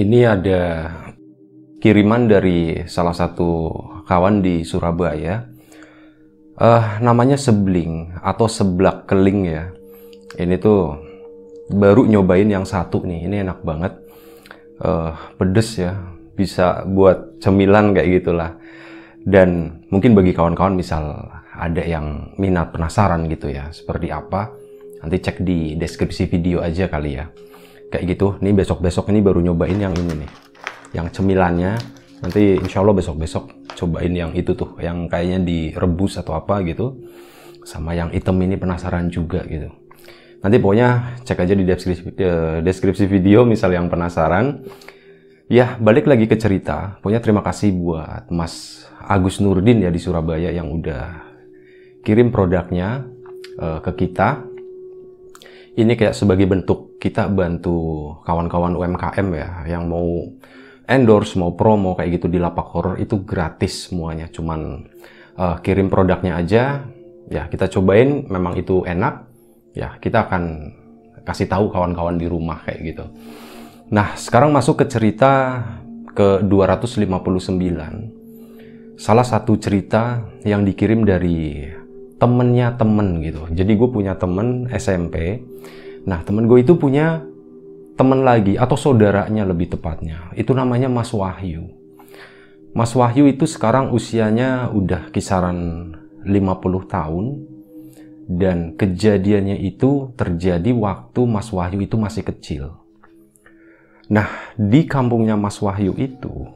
Ini 0.00 0.24
ada 0.24 0.88
kiriman 1.76 2.24
dari 2.24 2.88
salah 2.88 3.12
satu 3.12 3.68
kawan 4.08 4.40
di 4.40 4.64
Surabaya. 4.64 5.44
Uh, 6.56 7.04
namanya 7.04 7.36
sebling 7.36 8.16
atau 8.24 8.48
seblak 8.48 9.04
keling 9.04 9.44
ya. 9.44 9.68
Ini 10.40 10.56
tuh 10.56 10.96
baru 11.68 12.08
nyobain 12.08 12.48
yang 12.48 12.64
satu 12.64 13.04
nih. 13.04 13.28
Ini 13.28 13.44
enak 13.44 13.60
banget. 13.60 13.92
Uh, 14.80 15.12
pedes 15.36 15.76
ya. 15.76 16.00
Bisa 16.32 16.80
buat 16.88 17.36
cemilan 17.44 17.92
kayak 17.92 18.24
gitulah. 18.24 18.56
Dan 19.20 19.84
mungkin 19.92 20.16
bagi 20.16 20.32
kawan-kawan 20.32 20.80
misal 20.80 21.28
ada 21.52 21.84
yang 21.84 22.32
minat 22.40 22.72
penasaran 22.72 23.28
gitu 23.28 23.52
ya. 23.52 23.68
Seperti 23.68 24.08
apa. 24.08 24.48
Nanti 25.04 25.20
cek 25.20 25.44
di 25.44 25.76
deskripsi 25.76 26.24
video 26.24 26.64
aja 26.64 26.88
kali 26.88 27.20
ya 27.20 27.28
kayak 27.90 28.04
gitu. 28.16 28.38
Nih 28.40 28.54
besok-besok 28.54 29.10
ini 29.10 29.20
baru 29.20 29.42
nyobain 29.42 29.76
yang 29.76 29.92
ini 29.92 30.24
nih. 30.24 30.30
Yang 30.96 31.20
cemilannya. 31.20 31.74
Nanti 32.22 32.56
insya 32.56 32.80
Allah 32.80 32.94
besok-besok 32.96 33.74
cobain 33.74 34.12
yang 34.14 34.32
itu 34.32 34.54
tuh. 34.54 34.78
Yang 34.78 35.10
kayaknya 35.10 35.38
direbus 35.42 36.16
atau 36.16 36.38
apa 36.38 36.62
gitu. 36.62 37.02
Sama 37.66 37.92
yang 37.92 38.14
item 38.14 38.40
ini 38.46 38.56
penasaran 38.56 39.10
juga 39.10 39.44
gitu. 39.44 39.68
Nanti 40.40 40.56
pokoknya 40.56 41.20
cek 41.20 41.44
aja 41.44 41.52
di 41.52 41.64
deskripsi, 41.68 42.02
eh, 42.16 42.58
deskripsi 42.64 43.04
video 43.04 43.44
misal 43.44 43.76
yang 43.76 43.92
penasaran. 43.92 44.64
Ya 45.50 45.76
balik 45.76 46.06
lagi 46.06 46.30
ke 46.30 46.38
cerita. 46.38 46.96
Pokoknya 47.02 47.20
terima 47.20 47.42
kasih 47.44 47.74
buat 47.74 48.30
Mas 48.32 48.86
Agus 49.02 49.42
Nurdin 49.42 49.82
ya 49.82 49.90
di 49.90 49.98
Surabaya 49.98 50.48
yang 50.54 50.70
udah 50.70 51.26
kirim 52.06 52.32
produknya 52.32 53.04
uh, 53.60 53.80
ke 53.84 54.06
kita 54.06 54.49
ini 55.78 55.94
kayak 55.94 56.18
sebagai 56.18 56.50
bentuk 56.50 56.98
kita 56.98 57.30
bantu 57.30 58.10
kawan-kawan 58.26 58.74
UMKM 58.74 59.28
ya 59.34 59.50
yang 59.70 59.86
mau 59.86 60.26
endorse 60.90 61.38
mau 61.38 61.54
promo 61.54 61.94
kayak 61.94 62.18
gitu 62.18 62.26
di 62.26 62.42
lapak 62.42 62.66
horror 62.74 62.96
itu 62.98 63.22
gratis 63.22 63.86
semuanya. 63.88 64.26
Cuman 64.26 64.90
uh, 65.38 65.56
kirim 65.62 65.86
produknya 65.86 66.34
aja. 66.38 66.82
Ya 67.30 67.46
kita 67.46 67.70
cobain 67.70 68.26
memang 68.26 68.58
itu 68.58 68.82
enak. 68.82 69.30
Ya 69.78 69.94
kita 70.02 70.26
akan 70.26 70.74
kasih 71.22 71.46
tahu 71.46 71.70
kawan-kawan 71.70 72.18
di 72.18 72.26
rumah 72.26 72.66
kayak 72.66 72.80
gitu. 72.90 73.04
Nah 73.94 74.18
sekarang 74.18 74.50
masuk 74.50 74.82
ke 74.82 74.90
cerita 74.90 75.62
ke 76.10 76.42
259 76.42 77.06
salah 79.00 79.24
satu 79.24 79.56
cerita 79.56 80.20
yang 80.44 80.60
dikirim 80.60 81.08
dari 81.08 81.64
temennya 82.20 82.76
temen 82.76 83.24
gitu. 83.24 83.48
Jadi 83.48 83.72
gue 83.74 83.88
punya 83.88 84.14
temen 84.14 84.68
SMP. 84.76 85.40
Nah 86.04 86.20
temen 86.20 86.44
gue 86.44 86.60
itu 86.60 86.76
punya 86.76 87.24
temen 87.96 88.22
lagi 88.22 88.60
atau 88.60 88.76
saudaranya 88.76 89.48
lebih 89.48 89.72
tepatnya. 89.72 90.30
Itu 90.36 90.52
namanya 90.52 90.92
Mas 90.92 91.10
Wahyu. 91.16 91.72
Mas 92.76 92.92
Wahyu 92.92 93.26
itu 93.26 93.48
sekarang 93.48 93.90
usianya 93.90 94.68
udah 94.70 95.08
kisaran 95.10 95.90
50 96.22 96.86
tahun. 96.86 97.26
Dan 98.30 98.78
kejadiannya 98.78 99.58
itu 99.58 100.14
terjadi 100.14 100.70
waktu 100.70 101.20
Mas 101.26 101.50
Wahyu 101.50 101.82
itu 101.82 101.98
masih 101.98 102.22
kecil. 102.22 102.78
Nah, 104.06 104.30
di 104.54 104.86
kampungnya 104.86 105.34
Mas 105.34 105.58
Wahyu 105.58 105.98
itu, 105.98 106.54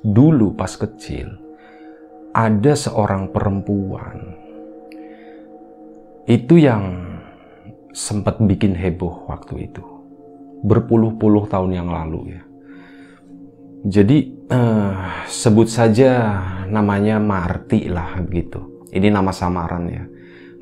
dulu 0.00 0.56
pas 0.56 0.72
kecil, 0.72 1.28
ada 2.32 2.72
seorang 2.72 3.28
perempuan 3.30 4.33
itu 6.24 6.56
yang 6.56 7.04
sempat 7.92 8.40
bikin 8.40 8.72
heboh 8.74 9.28
waktu 9.28 9.70
itu. 9.70 9.84
Berpuluh-puluh 10.64 11.44
tahun 11.46 11.76
yang 11.76 11.88
lalu 11.92 12.36
ya. 12.36 12.42
Jadi 13.84 14.18
eh, 14.48 14.94
sebut 15.28 15.68
saja 15.68 16.40
namanya 16.72 17.20
Marti 17.20 17.84
lah 17.92 18.16
begitu. 18.24 18.88
Ini 18.88 19.12
nama 19.12 19.28
samaran 19.28 19.84
ya. 19.92 20.04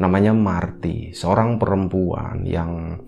Namanya 0.02 0.34
Marti, 0.34 1.14
seorang 1.14 1.62
perempuan 1.62 2.42
yang 2.42 2.98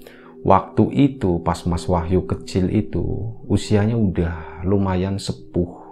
waktu 0.46 0.84
itu 0.94 1.42
pas 1.42 1.58
Mas 1.66 1.90
Wahyu 1.90 2.22
kecil 2.30 2.70
itu 2.70 3.34
usianya 3.50 3.98
udah 3.98 4.62
lumayan 4.62 5.18
sepuh. 5.18 5.82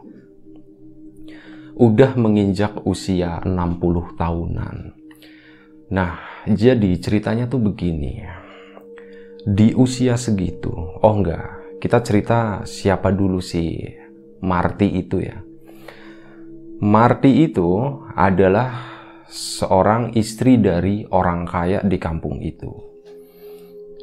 Udah 1.75 2.15
menginjak 2.15 2.87
usia 2.87 3.43
60 3.43 4.15
tahunan. 4.15 5.01
Nah, 5.92 6.16
jadi 6.48 6.97
ceritanya 6.97 7.44
tuh 7.44 7.60
begini. 7.60 8.25
Di 9.44 9.76
usia 9.76 10.16
segitu, 10.16 10.72
oh 10.72 11.12
enggak, 11.12 11.76
kita 11.84 12.00
cerita 12.00 12.38
siapa 12.64 13.12
dulu 13.12 13.44
si 13.44 13.76
Marty 14.41 14.88
itu 15.04 15.20
ya. 15.20 15.36
Marty 16.81 17.44
itu 17.44 17.69
adalah 18.16 18.72
seorang 19.28 20.16
istri 20.16 20.56
dari 20.56 21.04
orang 21.12 21.44
kaya 21.44 21.84
di 21.84 22.00
kampung 22.00 22.41
itu. 22.41 22.72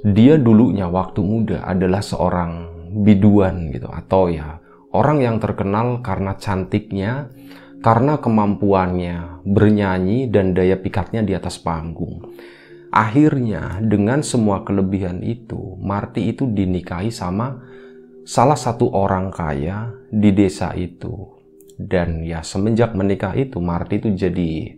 Dia 0.06 0.38
dulunya 0.38 0.88
waktu 0.88 1.26
muda 1.26 1.66
adalah 1.66 2.06
seorang 2.06 2.80
biduan 3.04 3.74
gitu 3.74 3.90
atau 3.90 4.32
ya 4.32 4.58
orang 4.94 5.22
yang 5.22 5.38
terkenal 5.38 6.02
karena 6.02 6.34
cantiknya 6.40 7.30
karena 7.80 8.20
kemampuannya 8.20 9.44
bernyanyi 9.48 10.28
dan 10.28 10.52
daya 10.52 10.76
pikatnya 10.76 11.24
di 11.24 11.32
atas 11.36 11.60
panggung. 11.60 12.36
Akhirnya 12.90 13.80
dengan 13.80 14.26
semua 14.26 14.66
kelebihan 14.66 15.22
itu, 15.22 15.78
Marty 15.80 16.34
itu 16.34 16.50
dinikahi 16.50 17.14
sama 17.14 17.62
salah 18.26 18.58
satu 18.58 18.90
orang 18.92 19.30
kaya 19.30 19.94
di 20.10 20.34
desa 20.34 20.74
itu. 20.74 21.38
Dan 21.80 22.28
ya 22.28 22.44
semenjak 22.44 22.92
menikah 22.92 23.32
itu, 23.38 23.62
Marty 23.64 24.04
itu 24.04 24.10
jadi 24.12 24.76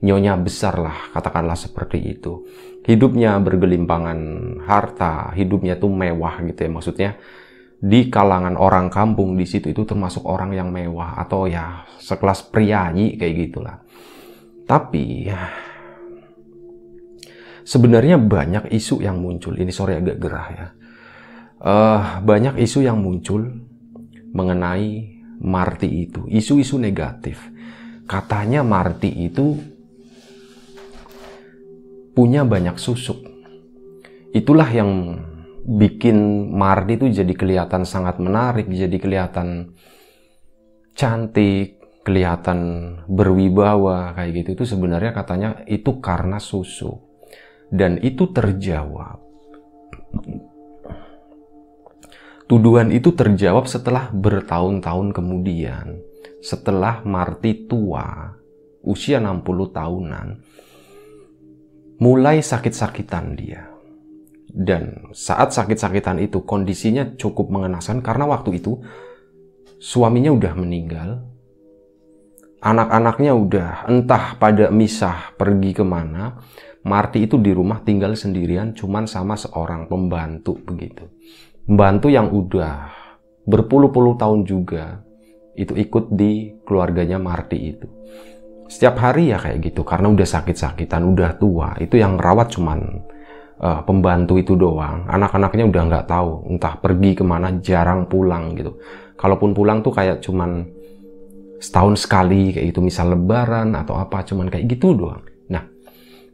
nyonya 0.00 0.40
besar 0.40 0.80
lah, 0.80 1.12
katakanlah 1.14 1.54
seperti 1.54 2.00
itu. 2.18 2.48
Hidupnya 2.80 3.36
bergelimpangan 3.44 4.18
harta, 4.64 5.30
hidupnya 5.36 5.76
tuh 5.76 5.92
mewah 5.92 6.40
gitu 6.42 6.64
ya 6.64 6.70
maksudnya 6.72 7.10
di 7.80 8.12
kalangan 8.12 8.60
orang 8.60 8.92
kampung 8.92 9.40
di 9.40 9.48
situ 9.48 9.72
itu 9.72 9.88
termasuk 9.88 10.28
orang 10.28 10.52
yang 10.52 10.68
mewah 10.68 11.16
atau 11.16 11.48
ya 11.48 11.88
sekelas 11.96 12.52
priayi 12.52 13.16
kayak 13.16 13.34
gitulah. 13.48 13.76
Tapi 14.68 15.32
sebenarnya 17.64 18.20
banyak 18.20 18.68
isu 18.68 19.00
yang 19.00 19.18
muncul. 19.18 19.56
Ini 19.56 19.72
sore 19.72 19.96
agak 19.96 20.20
gerah 20.20 20.48
ya. 20.52 20.66
Uh, 21.60 22.02
banyak 22.24 22.60
isu 22.60 22.84
yang 22.84 23.00
muncul 23.00 23.44
mengenai 24.32 25.20
Marty 25.40 26.04
itu, 26.04 26.28
isu-isu 26.28 26.76
negatif. 26.76 27.40
Katanya 28.04 28.60
Marty 28.60 29.08
itu 29.24 29.56
punya 32.12 32.44
banyak 32.44 32.76
susuk. 32.76 33.16
Itulah 34.36 34.68
yang 34.68 34.90
bikin 35.64 36.50
Mardi 36.52 36.96
itu 36.96 37.06
jadi 37.22 37.32
kelihatan 37.36 37.84
sangat 37.84 38.16
menarik, 38.20 38.68
jadi 38.68 38.96
kelihatan 38.96 39.76
cantik, 40.96 41.80
kelihatan 42.04 42.58
berwibawa 43.06 44.16
kayak 44.16 44.44
gitu 44.44 44.48
itu 44.60 44.64
sebenarnya 44.76 45.12
katanya 45.12 45.50
itu 45.68 46.00
karena 46.00 46.40
susu. 46.40 46.96
Dan 47.70 48.02
itu 48.02 48.34
terjawab. 48.34 49.22
Tuduhan 52.50 52.90
itu 52.90 53.14
terjawab 53.14 53.70
setelah 53.70 54.10
bertahun-tahun 54.10 55.14
kemudian. 55.14 56.02
Setelah 56.42 57.06
Marti 57.06 57.70
tua, 57.70 58.34
usia 58.82 59.22
60 59.22 59.70
tahunan, 59.70 60.26
mulai 62.02 62.42
sakit-sakitan 62.42 63.38
dia 63.38 63.69
dan 64.50 65.10
saat 65.14 65.54
sakit-sakitan 65.54 66.18
itu 66.18 66.42
kondisinya 66.42 67.14
cukup 67.14 67.48
mengenaskan 67.48 68.02
karena 68.02 68.26
waktu 68.26 68.58
itu 68.58 68.82
suaminya 69.78 70.34
udah 70.34 70.52
meninggal. 70.58 71.10
anak-anaknya 72.60 73.32
udah 73.32 73.70
entah 73.88 74.36
pada 74.36 74.68
misah 74.68 75.32
pergi 75.32 75.72
ke 75.72 75.80
mana, 75.80 76.36
Marty 76.84 77.24
itu 77.24 77.40
di 77.40 77.56
rumah 77.56 77.80
tinggal 77.80 78.12
sendirian 78.12 78.76
cuman 78.76 79.08
sama 79.08 79.32
seorang 79.32 79.88
pembantu 79.88 80.60
begitu. 80.60 81.08
Pembantu 81.64 82.12
yang 82.12 82.28
udah 82.28 82.92
berpuluh-puluh 83.48 84.20
tahun 84.20 84.44
juga 84.44 85.00
itu 85.56 85.72
ikut 85.72 86.12
di 86.12 86.52
keluarganya 86.68 87.16
Marty 87.16 87.58
itu. 87.58 87.88
Setiap 88.70 89.02
hari 89.02 89.34
ya 89.34 89.40
kayak 89.40 89.60
gitu 89.66 89.82
karena 89.82 90.12
udah 90.12 90.28
sakit-sakitan, 90.28 91.02
udah 91.02 91.40
tua. 91.40 91.74
Itu 91.80 91.98
yang 91.98 92.20
rawat 92.20 92.54
cuman 92.54 93.02
uh, 93.60 93.84
pembantu 93.84 94.40
itu 94.40 94.56
doang. 94.56 95.06
Anak-anaknya 95.06 95.68
udah 95.68 95.82
nggak 95.86 96.06
tahu 96.08 96.50
entah 96.50 96.74
pergi 96.80 97.14
ke 97.14 97.24
mana, 97.24 97.54
jarang 97.60 98.08
pulang 98.08 98.56
gitu. 98.56 98.80
Kalaupun 99.14 99.52
pulang 99.52 99.84
tuh 99.84 99.92
kayak 99.92 100.24
cuman 100.24 100.64
setahun 101.60 102.08
sekali 102.08 102.56
kayak 102.56 102.72
gitu, 102.72 102.80
misal 102.80 103.12
lebaran 103.12 103.76
atau 103.76 104.00
apa, 104.00 104.24
cuman 104.24 104.48
kayak 104.48 104.64
gitu 104.64 104.96
doang 104.96 105.20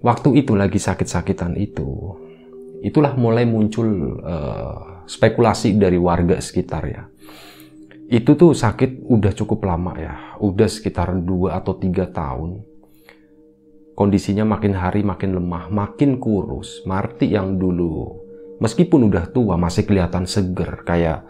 waktu 0.06 0.44
itu 0.44 0.52
lagi 0.54 0.78
sakit-sakitan 0.78 1.56
itu, 1.56 2.14
itulah 2.86 3.16
mulai 3.16 3.42
muncul 3.48 4.20
uh, 4.22 5.02
spekulasi 5.10 5.74
dari 5.74 5.96
warga 5.96 6.38
sekitar 6.38 6.82
ya. 6.86 7.02
Itu 8.06 8.38
tuh 8.38 8.54
sakit 8.54 9.02
udah 9.02 9.32
cukup 9.34 9.66
lama 9.66 9.98
ya, 9.98 10.14
udah 10.38 10.68
sekitar 10.70 11.10
2 11.10 11.50
atau 11.50 11.74
3 11.74 12.06
tahun. 12.14 12.50
Kondisinya 13.96 14.44
makin 14.44 14.76
hari 14.76 15.00
makin 15.00 15.40
lemah, 15.40 15.72
makin 15.72 16.20
kurus. 16.20 16.84
Marti 16.84 17.32
yang 17.32 17.56
dulu, 17.56 18.12
meskipun 18.60 19.08
udah 19.08 19.32
tua 19.32 19.56
masih 19.56 19.88
kelihatan 19.88 20.28
seger, 20.28 20.84
kayak 20.84 21.24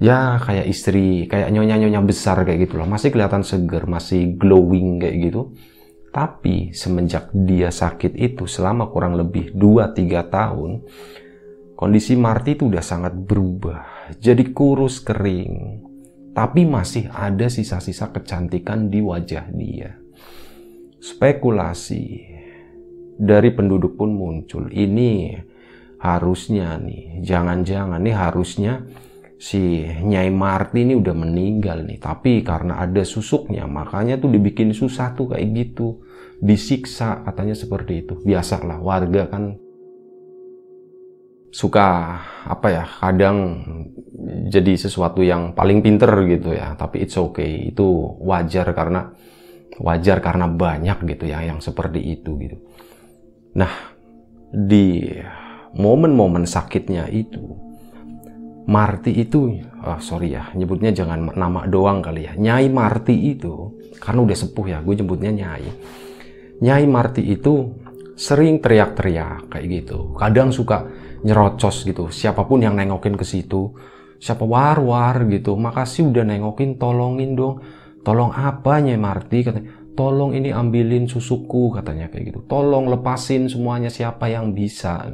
ya 0.00 0.40
kayak 0.40 0.64
istri, 0.64 1.28
kayak 1.28 1.52
nyonya-nyonya 1.52 2.00
besar 2.00 2.40
kayak 2.48 2.66
gitu 2.66 2.80
loh. 2.80 2.88
Masih 2.88 3.12
kelihatan 3.12 3.44
seger, 3.44 3.84
masih 3.84 4.40
glowing 4.40 4.96
kayak 4.96 5.16
gitu 5.28 5.52
tapi 6.10 6.74
semenjak 6.74 7.30
dia 7.30 7.70
sakit 7.70 8.18
itu 8.18 8.50
selama 8.50 8.90
kurang 8.90 9.14
lebih 9.14 9.54
2-3 9.54 10.26
tahun, 10.26 10.70
kondisi 11.78 12.18
Marty 12.18 12.58
itu 12.58 12.66
udah 12.66 12.82
sangat 12.82 13.14
berubah. 13.14 14.10
Jadi 14.18 14.50
kurus 14.50 14.98
kering. 14.98 15.86
Tapi 16.34 16.62
masih 16.66 17.10
ada 17.10 17.46
sisa-sisa 17.46 18.10
kecantikan 18.10 18.90
di 18.90 19.02
wajah 19.02 19.50
dia. 19.54 19.98
Spekulasi 21.00 22.04
dari 23.16 23.50
penduduk 23.56 23.96
pun 23.96 24.12
muncul. 24.12 24.68
Ini 24.68 25.32
harusnya 26.00 26.76
nih, 26.80 27.24
jangan-jangan 27.24 28.00
nih 28.00 28.16
harusnya 28.16 28.84
si 29.40 29.84
Nyai 29.84 30.28
Marti 30.28 30.84
ini 30.84 30.92
udah 30.96 31.16
meninggal 31.16 31.88
nih. 31.88 31.96
Tapi 31.96 32.44
karena 32.44 32.84
ada 32.84 33.00
susuknya 33.00 33.64
makanya 33.64 34.20
tuh 34.20 34.28
dibikin 34.28 34.76
susah 34.76 35.16
tuh 35.16 35.32
kayak 35.32 35.48
gitu. 35.56 36.04
Disiksa 36.40 37.24
katanya 37.24 37.56
seperti 37.56 38.04
itu. 38.04 38.20
Biasalah 38.20 38.80
warga 38.80 39.28
kan 39.28 39.56
suka 41.50 42.16
apa 42.46 42.68
ya 42.70 42.84
kadang 42.86 43.36
jadi 44.46 44.78
sesuatu 44.78 45.20
yang 45.24 45.56
paling 45.56 45.80
pinter 45.80 46.12
gitu 46.28 46.52
ya. 46.52 46.76
Tapi 46.76 47.08
it's 47.08 47.16
okay 47.16 47.72
itu 47.72 47.88
wajar 48.24 48.72
karena 48.76 49.12
wajar 49.78 50.18
karena 50.18 50.50
banyak 50.50 51.06
gitu 51.06 51.30
ya 51.30 51.46
yang 51.46 51.62
seperti 51.62 52.02
itu 52.02 52.34
gitu 52.40 52.56
nah 53.54 53.70
di 54.50 55.06
momen-momen 55.78 56.48
sakitnya 56.48 57.06
itu 57.06 57.70
Marti 58.70 59.10
itu, 59.18 59.50
oh 59.82 59.98
sorry 59.98 60.30
ya, 60.30 60.46
nyebutnya 60.54 60.94
jangan 60.94 61.34
nama 61.34 61.66
doang 61.66 61.98
kali 61.98 62.30
ya. 62.30 62.38
Nyai 62.38 62.70
Marti 62.70 63.34
itu, 63.34 63.82
karena 63.98 64.22
udah 64.22 64.36
sepuh 64.38 64.66
ya, 64.70 64.78
gue 64.78 64.94
nyebutnya 64.94 65.34
Nyai. 65.34 65.66
Nyai 66.62 66.86
Marti 66.86 67.24
itu 67.34 67.74
sering 68.14 68.62
teriak-teriak 68.62 69.50
kayak 69.50 69.66
gitu. 69.66 70.14
Kadang 70.14 70.54
suka 70.54 70.86
nyerocos 71.26 71.82
gitu. 71.82 72.14
Siapa 72.14 72.46
pun 72.46 72.62
yang 72.62 72.78
nengokin 72.78 73.18
ke 73.18 73.26
situ, 73.26 73.74
siapa 74.22 74.46
war-war 74.46 75.24
gitu. 75.26 75.58
Makasih 75.58 76.12
udah 76.12 76.22
nengokin, 76.28 76.76
tolongin 76.76 77.34
dong. 77.34 77.64
Tolong 78.00 78.32
apa 78.32 78.80
Nyai 78.80 78.96
Marti? 78.96 79.44
Katanya, 79.44 79.70
tolong 79.92 80.32
ini 80.32 80.48
ambilin 80.54 81.04
susuku 81.04 81.76
katanya 81.76 82.08
kayak 82.08 82.32
gitu. 82.32 82.40
Tolong 82.48 82.88
lepasin 82.88 83.50
semuanya 83.52 83.92
siapa 83.92 84.32
yang 84.32 84.56
bisa 84.56 85.12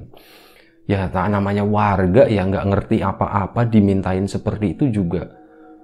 ya 0.86 1.10
tak 1.10 1.34
namanya 1.34 1.66
warga 1.66 2.30
ya 2.30 2.46
nggak 2.46 2.66
ngerti 2.70 2.96
apa-apa 3.02 3.66
dimintain 3.66 4.30
seperti 4.30 4.78
itu 4.78 5.02
juga 5.02 5.34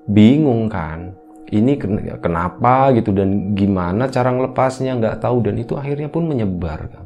bingung 0.06 0.70
kan 0.70 1.10
ini 1.50 1.74
kenapa 2.22 2.94
gitu 2.96 3.10
dan 3.12 3.52
gimana 3.52 4.08
cara 4.08 4.30
ngelepasnya 4.30 4.96
nggak 5.02 5.20
tahu 5.20 5.42
dan 5.44 5.58
itu 5.58 5.76
akhirnya 5.76 6.08
pun 6.08 6.24
menyebar 6.24 6.80
kan. 6.88 7.04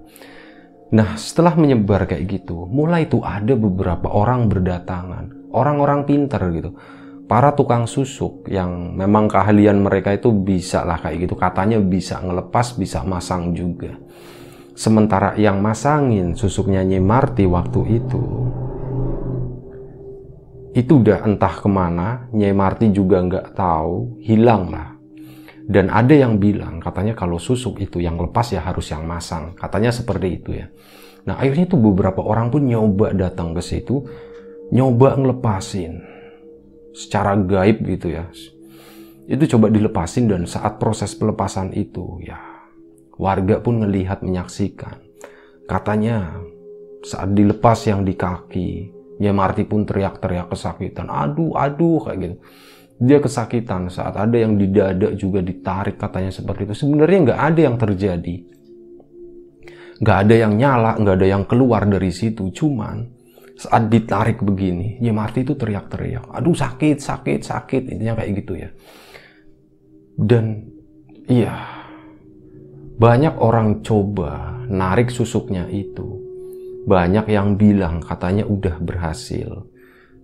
Nah 0.93 1.19
setelah 1.19 1.59
menyebar 1.59 2.07
kayak 2.07 2.31
gitu 2.31 2.69
mulai 2.69 3.09
itu 3.09 3.19
ada 3.25 3.57
beberapa 3.59 4.07
orang 4.13 4.47
berdatangan 4.47 5.51
orang-orang 5.51 6.07
pinter 6.07 6.39
gitu 6.53 6.77
para 7.27 7.55
tukang 7.59 7.91
susuk 7.91 8.47
yang 8.47 8.95
memang 8.95 9.27
keahlian 9.27 9.83
mereka 9.83 10.15
itu 10.15 10.31
bisa 10.31 10.87
lah 10.87 11.03
kayak 11.03 11.27
gitu 11.27 11.35
katanya 11.35 11.83
bisa 11.83 12.23
ngelepas 12.23 12.79
bisa 12.79 13.03
masang 13.03 13.51
juga 13.55 13.99
Sementara 14.77 15.33
yang 15.41 15.65
masangin 15.65 16.37
susuknya 16.37 16.85
Nyi 16.85 17.01
Marti 17.01 17.49
waktu 17.49 17.97
itu, 17.97 18.23
itu 20.77 20.93
udah 21.01 21.25
entah 21.25 21.57
ke 21.57 21.65
mana, 21.65 22.29
Nyai 22.37 22.53
Marti 22.53 22.93
juga 22.93 23.25
nggak 23.25 23.57
tahu, 23.57 24.21
hilang 24.21 24.69
lah. 24.69 24.93
Dan 25.65 25.89
ada 25.89 26.13
yang 26.13 26.37
bilang, 26.37 26.77
katanya 26.85 27.17
kalau 27.17 27.41
susuk 27.41 27.81
itu 27.81 28.05
yang 28.05 28.21
lepas 28.21 28.53
ya 28.53 28.61
harus 28.61 28.93
yang 28.93 29.09
masang. 29.09 29.57
Katanya 29.57 29.89
seperti 29.89 30.45
itu 30.45 30.53
ya. 30.53 30.69
Nah 31.25 31.41
akhirnya 31.41 31.73
tuh 31.73 31.81
beberapa 31.81 32.21
orang 32.21 32.53
pun 32.53 32.69
nyoba 32.69 33.17
datang 33.17 33.57
ke 33.57 33.65
situ, 33.65 34.05
nyoba 34.77 35.17
ngelepasin. 35.17 36.05
Secara 36.97 37.37
gaib 37.37 37.85
gitu 37.85 38.09
ya. 38.09 38.25
Itu 39.29 39.45
coba 39.53 39.69
dilepasin 39.69 40.33
dan 40.33 40.49
saat 40.49 40.81
proses 40.81 41.13
pelepasan 41.13 41.77
itu 41.77 42.25
ya 42.25 42.57
Warga 43.17 43.65
pun 43.65 43.81
melihat 43.81 44.21
menyaksikan. 44.21 45.01
Katanya 45.65 46.37
saat 47.01 47.33
dilepas 47.33 47.81
yang 47.89 48.05
di 48.05 48.13
kaki, 48.13 48.93
ya 49.17 49.33
Marti 49.33 49.65
pun 49.65 49.89
teriak-teriak 49.89 50.53
kesakitan. 50.53 51.09
Aduh, 51.09 51.57
aduh 51.57 52.05
kayak 52.05 52.17
gitu. 52.21 52.37
Dia 52.97 53.19
kesakitan 53.21 53.89
saat 53.93 54.17
ada 54.17 54.37
yang 54.37 54.57
di 54.57 54.69
dada 54.73 55.13
juga 55.17 55.41
ditarik 55.41 55.97
katanya 55.97 56.33
seperti 56.33 56.69
itu. 56.69 56.75
Sebenarnya 56.77 57.19
nggak 57.33 57.41
ada 57.41 57.61
yang 57.61 57.77
terjadi. 57.81 58.37
Nggak 59.97 60.19
ada 60.29 60.35
yang 60.37 60.53
nyala, 60.61 60.93
nggak 61.01 61.17
ada 61.17 61.29
yang 61.29 61.45
keluar 61.49 61.89
dari 61.89 62.13
situ. 62.13 62.53
Cuman 62.53 63.16
saat 63.57 63.89
ditarik 63.89 64.45
begini, 64.45 65.01
ya 65.01 65.17
Marti 65.17 65.41
itu 65.41 65.57
teriak-teriak. 65.57 66.29
Aduh 66.29 66.53
sakit, 66.53 67.01
sakit, 67.01 67.41
sakit. 67.41 67.89
Intinya 67.89 68.21
kayak 68.21 68.33
gitu 68.45 68.53
ya. 68.53 68.69
Dan 70.17 70.69
iya, 71.25 71.57
banyak 73.01 73.41
orang 73.41 73.81
coba 73.81 74.61
narik 74.69 75.09
susuknya 75.09 75.65
itu. 75.73 76.21
Banyak 76.85 77.33
yang 77.33 77.57
bilang 77.57 78.05
katanya 78.05 78.45
udah 78.45 78.77
berhasil. 78.77 79.73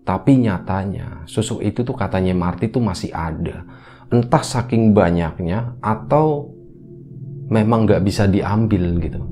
Tapi 0.04 0.44
nyatanya 0.44 1.24
susuk 1.24 1.64
itu 1.64 1.88
tuh 1.88 1.96
katanya 1.96 2.36
Marty 2.36 2.68
tuh 2.68 2.84
masih 2.84 3.16
ada. 3.16 3.64
Entah 4.12 4.44
saking 4.44 4.92
banyaknya 4.92 5.80
atau 5.80 6.52
memang 7.48 7.88
nggak 7.88 8.04
bisa 8.04 8.28
diambil 8.28 9.00
gitu. 9.00 9.31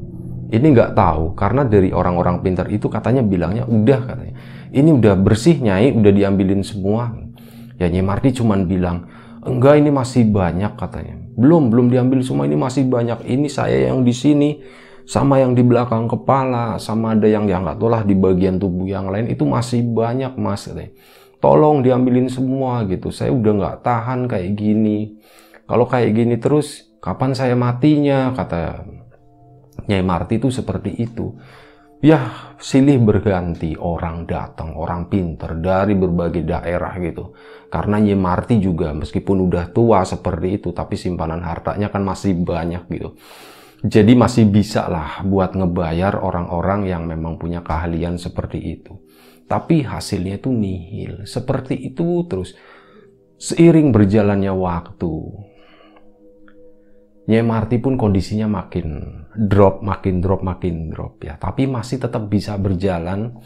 Ini 0.50 0.66
nggak 0.74 0.98
tahu 0.98 1.38
karena 1.38 1.62
dari 1.62 1.94
orang-orang 1.94 2.42
pintar 2.42 2.66
itu 2.74 2.90
katanya 2.90 3.22
bilangnya 3.22 3.70
udah 3.70 4.00
katanya. 4.02 4.34
Ini 4.74 4.90
udah 4.98 5.14
bersih 5.14 5.62
nyai, 5.62 5.94
udah 5.94 6.10
diambilin 6.10 6.66
semua. 6.66 7.14
Ya 7.78 7.86
Nyai 7.86 8.02
Marty 8.02 8.34
cuman 8.34 8.66
bilang, 8.66 9.06
enggak 9.46 9.78
ini 9.78 9.94
masih 9.94 10.26
banyak 10.26 10.74
katanya. 10.74 11.16
Belum, 11.38 11.70
belum 11.70 11.88
diambil 11.88 12.20
semua 12.26 12.44
ini 12.50 12.58
masih 12.58 12.84
banyak. 12.90 13.24
Ini 13.24 13.48
saya 13.48 13.88
yang 13.88 14.02
di 14.02 14.10
sini 14.10 14.60
sama 15.06 15.38
yang 15.38 15.54
di 15.54 15.62
belakang 15.62 16.10
kepala, 16.10 16.76
sama 16.82 17.14
ada 17.14 17.30
yang 17.30 17.46
yang 17.46 17.62
nggak 17.62 17.78
tahu 17.78 17.88
lah 17.88 18.02
di 18.02 18.18
bagian 18.18 18.58
tubuh 18.58 18.90
yang 18.90 19.08
lain 19.08 19.30
itu 19.30 19.46
masih 19.46 19.86
banyak 19.86 20.34
mas. 20.34 20.66
Katanya. 20.66 20.92
Tolong 21.40 21.80
diambilin 21.80 22.28
semua 22.28 22.84
gitu. 22.84 23.08
Saya 23.14 23.32
udah 23.32 23.52
nggak 23.54 23.76
tahan 23.86 24.28
kayak 24.28 24.50
gini. 24.58 25.16
Kalau 25.64 25.86
kayak 25.86 26.10
gini 26.12 26.36
terus, 26.36 26.90
kapan 27.00 27.32
saya 27.32 27.56
matinya? 27.56 28.34
Kata 28.36 28.84
Nyai 29.90 30.06
Marti 30.06 30.38
itu 30.38 30.54
seperti 30.54 30.94
itu. 30.94 31.34
Ya, 32.00 32.56
silih 32.56 32.96
berganti 32.96 33.76
orang 33.76 34.24
datang, 34.24 34.72
orang 34.72 35.12
pinter 35.12 35.52
dari 35.60 35.92
berbagai 35.92 36.48
daerah 36.48 36.96
gitu. 36.96 37.36
Karena 37.68 38.00
Nyi 38.00 38.16
Marti 38.16 38.56
juga 38.56 38.96
meskipun 38.96 39.36
udah 39.44 39.68
tua 39.68 40.06
seperti 40.08 40.62
itu, 40.62 40.72
tapi 40.72 40.96
simpanan 40.96 41.44
hartanya 41.44 41.92
kan 41.92 42.00
masih 42.00 42.40
banyak 42.40 42.88
gitu. 42.88 43.20
Jadi 43.84 44.12
masih 44.16 44.48
bisa 44.48 44.88
lah 44.88 45.20
buat 45.28 45.52
ngebayar 45.52 46.20
orang-orang 46.20 46.88
yang 46.88 47.04
memang 47.04 47.36
punya 47.36 47.60
keahlian 47.60 48.16
seperti 48.16 48.80
itu. 48.80 48.96
Tapi 49.44 49.84
hasilnya 49.84 50.40
itu 50.40 50.48
nihil. 50.52 51.28
Seperti 51.28 51.76
itu 51.76 52.24
terus. 52.24 52.56
Seiring 53.40 53.88
berjalannya 53.88 54.52
waktu, 54.52 55.12
Nyai 57.30 57.46
Marti 57.46 57.78
pun 57.78 57.94
kondisinya 57.94 58.50
makin 58.50 59.22
drop, 59.30 59.86
makin 59.86 60.18
drop, 60.18 60.42
makin 60.42 60.90
drop 60.90 61.22
ya. 61.22 61.38
Tapi 61.38 61.70
masih 61.70 62.02
tetap 62.02 62.26
bisa 62.26 62.58
berjalan. 62.58 63.38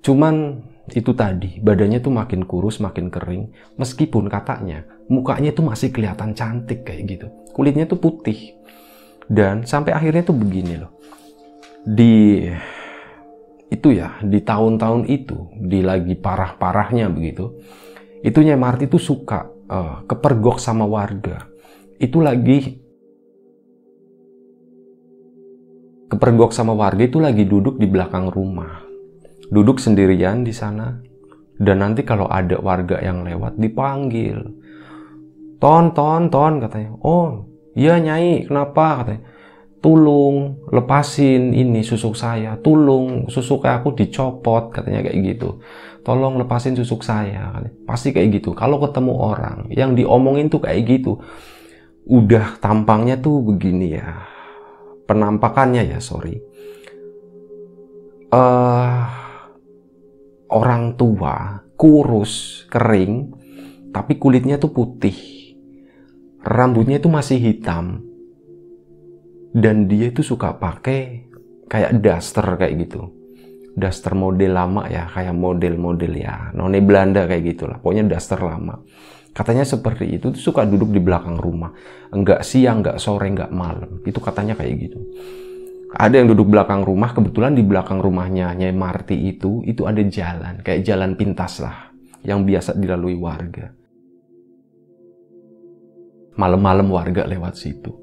Cuman 0.00 0.64
itu 0.96 1.12
tadi, 1.12 1.60
badannya 1.60 2.00
tuh 2.00 2.08
makin 2.08 2.48
kurus, 2.48 2.80
makin 2.80 3.12
kering. 3.12 3.52
Meskipun 3.76 4.32
katanya 4.32 4.88
mukanya 5.12 5.52
tuh 5.52 5.68
masih 5.68 5.92
kelihatan 5.92 6.32
cantik 6.32 6.88
kayak 6.88 7.04
gitu. 7.04 7.26
Kulitnya 7.52 7.84
tuh 7.84 8.00
putih. 8.00 8.56
Dan 9.28 9.68
sampai 9.68 9.92
akhirnya 9.92 10.24
tuh 10.24 10.32
begini 10.32 10.80
loh. 10.80 10.96
Di 11.84 12.48
itu 13.68 13.88
ya, 13.92 14.16
di 14.24 14.40
tahun-tahun 14.40 15.04
itu, 15.04 15.52
di 15.52 15.84
lagi 15.84 16.16
parah-parahnya 16.16 17.12
begitu. 17.12 17.60
Itu 18.24 18.40
Nyai 18.40 18.56
Marti 18.56 18.88
tuh 18.88 18.96
suka 18.96 19.44
uh, 19.68 20.08
kepergok 20.08 20.56
sama 20.56 20.88
warga. 20.88 21.44
Itu 22.00 22.24
lagi 22.24 22.87
kepergok 26.08 26.56
sama 26.56 26.72
warga 26.72 27.04
itu 27.04 27.20
lagi 27.20 27.44
duduk 27.44 27.76
di 27.76 27.84
belakang 27.84 28.32
rumah. 28.32 28.82
Duduk 29.52 29.76
sendirian 29.78 30.42
di 30.42 30.52
sana. 30.56 30.96
Dan 31.58 31.84
nanti 31.84 32.06
kalau 32.06 32.30
ada 32.30 32.56
warga 32.58 33.02
yang 33.04 33.26
lewat 33.26 33.60
dipanggil. 33.60 34.40
Ton, 35.60 35.92
ton, 35.92 36.32
ton 36.32 36.62
katanya. 36.62 36.94
Oh, 37.02 37.50
iya 37.76 38.00
nyai, 38.00 38.48
kenapa 38.48 39.04
katanya. 39.04 39.22
Tulung, 39.78 40.66
lepasin 40.74 41.54
ini 41.54 41.86
susuk 41.86 42.18
saya. 42.18 42.58
Tulung, 42.58 43.30
susuk 43.30 43.62
aku 43.62 43.94
dicopot 43.94 44.74
katanya 44.74 45.06
kayak 45.06 45.18
gitu. 45.34 45.62
Tolong 46.02 46.40
lepasin 46.40 46.74
susuk 46.74 47.06
saya. 47.06 47.58
Pasti 47.86 48.10
kayak 48.10 48.42
gitu. 48.42 48.54
Kalau 48.56 48.82
ketemu 48.82 49.12
orang 49.14 49.58
yang 49.70 49.94
diomongin 49.94 50.50
tuh 50.50 50.62
kayak 50.62 50.82
gitu. 50.86 51.22
Udah 52.08 52.56
tampangnya 52.58 53.20
tuh 53.20 53.44
begini 53.44 53.98
ya 53.98 54.37
penampakannya 55.08 55.88
ya 55.88 55.98
sorry. 55.98 56.36
Uh, 58.28 59.08
orang 60.52 61.00
tua 61.00 61.64
kurus 61.80 62.68
kering 62.68 63.32
tapi 63.88 64.20
kulitnya 64.20 64.60
tuh 64.60 64.70
putih. 64.76 65.16
Rambutnya 66.44 67.00
itu 67.00 67.08
masih 67.08 67.40
hitam. 67.40 68.04
Dan 69.48 69.88
dia 69.88 70.12
itu 70.12 70.20
suka 70.20 70.52
pakai 70.60 71.24
kayak 71.66 72.04
daster 72.04 72.44
kayak 72.60 72.84
gitu. 72.84 73.08
Daster 73.72 74.12
model 74.12 74.52
lama 74.52 74.84
ya 74.92 75.08
kayak 75.08 75.32
model-model 75.32 76.12
ya. 76.12 76.52
None 76.52 76.84
Belanda 76.84 77.24
kayak 77.24 77.56
gitulah 77.56 77.80
pokoknya 77.80 78.12
daster 78.12 78.44
lama 78.44 78.76
Katanya 79.38 79.62
seperti 79.62 80.18
itu, 80.18 80.34
suka 80.34 80.66
duduk 80.66 80.90
di 80.90 80.98
belakang 80.98 81.38
rumah. 81.38 81.70
Enggak 82.10 82.42
siang, 82.42 82.82
enggak 82.82 82.98
sore, 82.98 83.30
enggak 83.30 83.54
malam. 83.54 84.02
Itu 84.02 84.18
katanya 84.18 84.58
kayak 84.58 84.74
gitu. 84.82 84.98
Ada 85.94 86.18
yang 86.18 86.34
duduk 86.34 86.50
belakang 86.50 86.82
rumah, 86.82 87.14
kebetulan 87.14 87.54
di 87.54 87.62
belakang 87.62 88.02
rumahnya 88.02 88.50
Nyai 88.58 88.74
Marti 88.74 89.14
itu, 89.30 89.62
itu 89.62 89.86
ada 89.86 90.02
jalan. 90.02 90.58
Kayak 90.66 90.82
jalan 90.82 91.14
pintas 91.14 91.62
lah, 91.62 91.94
yang 92.26 92.42
biasa 92.42 92.74
dilalui 92.82 93.14
warga. 93.14 93.70
Malam-malam 96.34 96.90
warga 96.90 97.22
lewat 97.22 97.54
situ. 97.54 97.94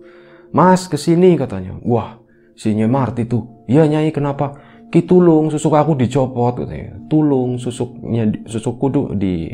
Mas, 0.56 0.88
ke 0.88 0.96
sini 0.96 1.36
katanya. 1.36 1.76
Wah, 1.84 2.16
si 2.56 2.72
Nyai 2.72 2.88
Marti 2.88 3.28
tuh. 3.28 3.68
Iya 3.68 3.92
Nyai, 3.92 4.16
kenapa? 4.16 4.56
Kitulung, 4.88 5.52
susuk 5.52 5.76
aku 5.76 6.00
dicopot 6.00 6.64
katanya. 6.64 6.96
Tulung, 7.12 7.60
susuknya, 7.60 8.32
susukku 8.48 8.88
tuh 8.88 9.06
di 9.20 9.52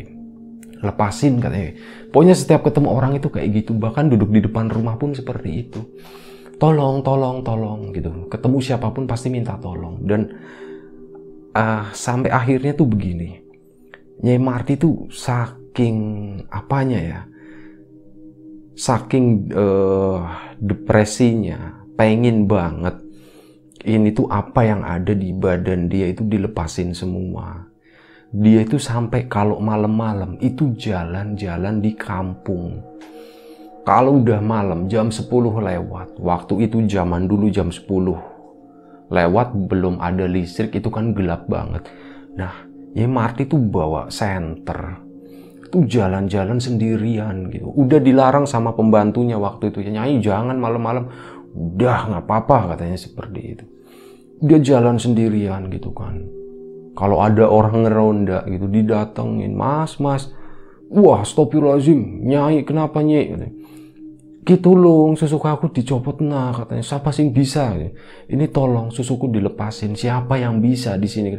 lepasin 0.82 1.38
katanya. 1.38 1.78
Pokoknya 2.10 2.36
setiap 2.36 2.66
ketemu 2.66 2.88
orang 2.90 3.16
itu 3.16 3.30
kayak 3.30 3.48
gitu, 3.62 3.72
bahkan 3.78 4.10
duduk 4.10 4.28
di 4.34 4.42
depan 4.42 4.68
rumah 4.68 4.98
pun 4.98 5.14
seperti 5.14 5.50
itu. 5.66 5.80
Tolong, 6.58 7.02
tolong, 7.02 7.42
tolong 7.42 7.90
gitu. 7.94 8.28
Ketemu 8.28 8.58
siapa 8.62 8.90
pun 8.90 9.06
pasti 9.06 9.30
minta 9.30 9.56
tolong. 9.58 10.02
Dan 10.02 10.20
uh, 11.54 11.90
sampai 11.90 12.30
akhirnya 12.30 12.74
tuh 12.74 12.86
begini. 12.86 13.40
Nyai 14.22 14.38
Marti 14.38 14.78
tuh 14.78 15.10
saking 15.10 15.96
apanya 16.50 17.00
ya? 17.00 17.20
Saking 18.78 19.50
uh, 19.54 20.22
depresinya, 20.58 21.82
pengen 21.98 22.46
banget 22.46 22.98
ini 23.82 24.14
tuh 24.14 24.30
apa 24.30 24.62
yang 24.62 24.86
ada 24.86 25.10
di 25.10 25.34
badan 25.34 25.90
dia 25.90 26.10
itu 26.14 26.22
dilepasin 26.22 26.94
semua 26.94 27.71
dia 28.32 28.64
itu 28.64 28.80
sampai 28.80 29.28
kalau 29.28 29.60
malam-malam 29.60 30.40
itu 30.40 30.72
jalan-jalan 30.80 31.84
di 31.84 31.92
kampung. 31.92 32.80
Kalau 33.84 34.24
udah 34.24 34.40
malam 34.40 34.88
jam 34.88 35.12
10 35.12 35.28
lewat, 35.60 36.16
waktu 36.16 36.64
itu 36.64 36.80
zaman 36.88 37.28
dulu 37.28 37.52
jam 37.52 37.68
10 37.68 37.84
lewat 39.12 39.52
belum 39.68 40.00
ada 40.00 40.24
listrik 40.24 40.72
itu 40.72 40.88
kan 40.88 41.12
gelap 41.12 41.44
banget. 41.44 41.84
Nah, 42.32 42.64
ya 42.96 43.04
Marty 43.04 43.44
tuh 43.44 43.60
bawa 43.60 44.08
senter. 44.08 45.04
Itu 45.68 45.84
jalan-jalan 45.84 46.56
sendirian 46.56 47.52
gitu. 47.52 47.68
Udah 47.68 48.00
dilarang 48.00 48.48
sama 48.48 48.72
pembantunya 48.72 49.36
waktu 49.36 49.68
itu. 49.68 49.84
Ya 49.84 50.00
Nyai 50.00 50.24
jangan 50.24 50.56
malam-malam. 50.56 51.12
Udah 51.52 52.08
nggak 52.08 52.24
apa-apa 52.24 52.76
katanya 52.76 52.96
seperti 52.96 53.40
itu. 53.60 53.64
Dia 54.40 54.56
jalan 54.56 54.96
sendirian 54.96 55.68
gitu 55.68 55.92
kan 55.92 56.41
kalau 56.92 57.24
ada 57.24 57.48
orang 57.48 57.88
ngeronda 57.88 58.44
gitu 58.48 58.68
didatengin 58.68 59.56
mas 59.56 59.96
mas 59.96 60.28
wah 60.92 61.24
stopirulazim 61.24 62.28
nyai 62.28 62.62
kenapa 62.68 63.00
nyai? 63.00 63.32
Gitu 64.42 64.74
loh 64.74 65.14
susuku 65.14 65.46
aku 65.46 65.70
dicopot 65.70 66.18
nah 66.18 66.52
katanya. 66.52 66.82
Siapa 66.82 67.14
sih 67.14 67.30
bisa? 67.30 67.72
Ini 68.26 68.50
tolong 68.50 68.90
susuku 68.90 69.30
dilepasin 69.30 69.94
siapa 69.94 70.36
yang 70.36 70.58
bisa 70.58 70.98
di 70.98 71.06
sini? 71.08 71.38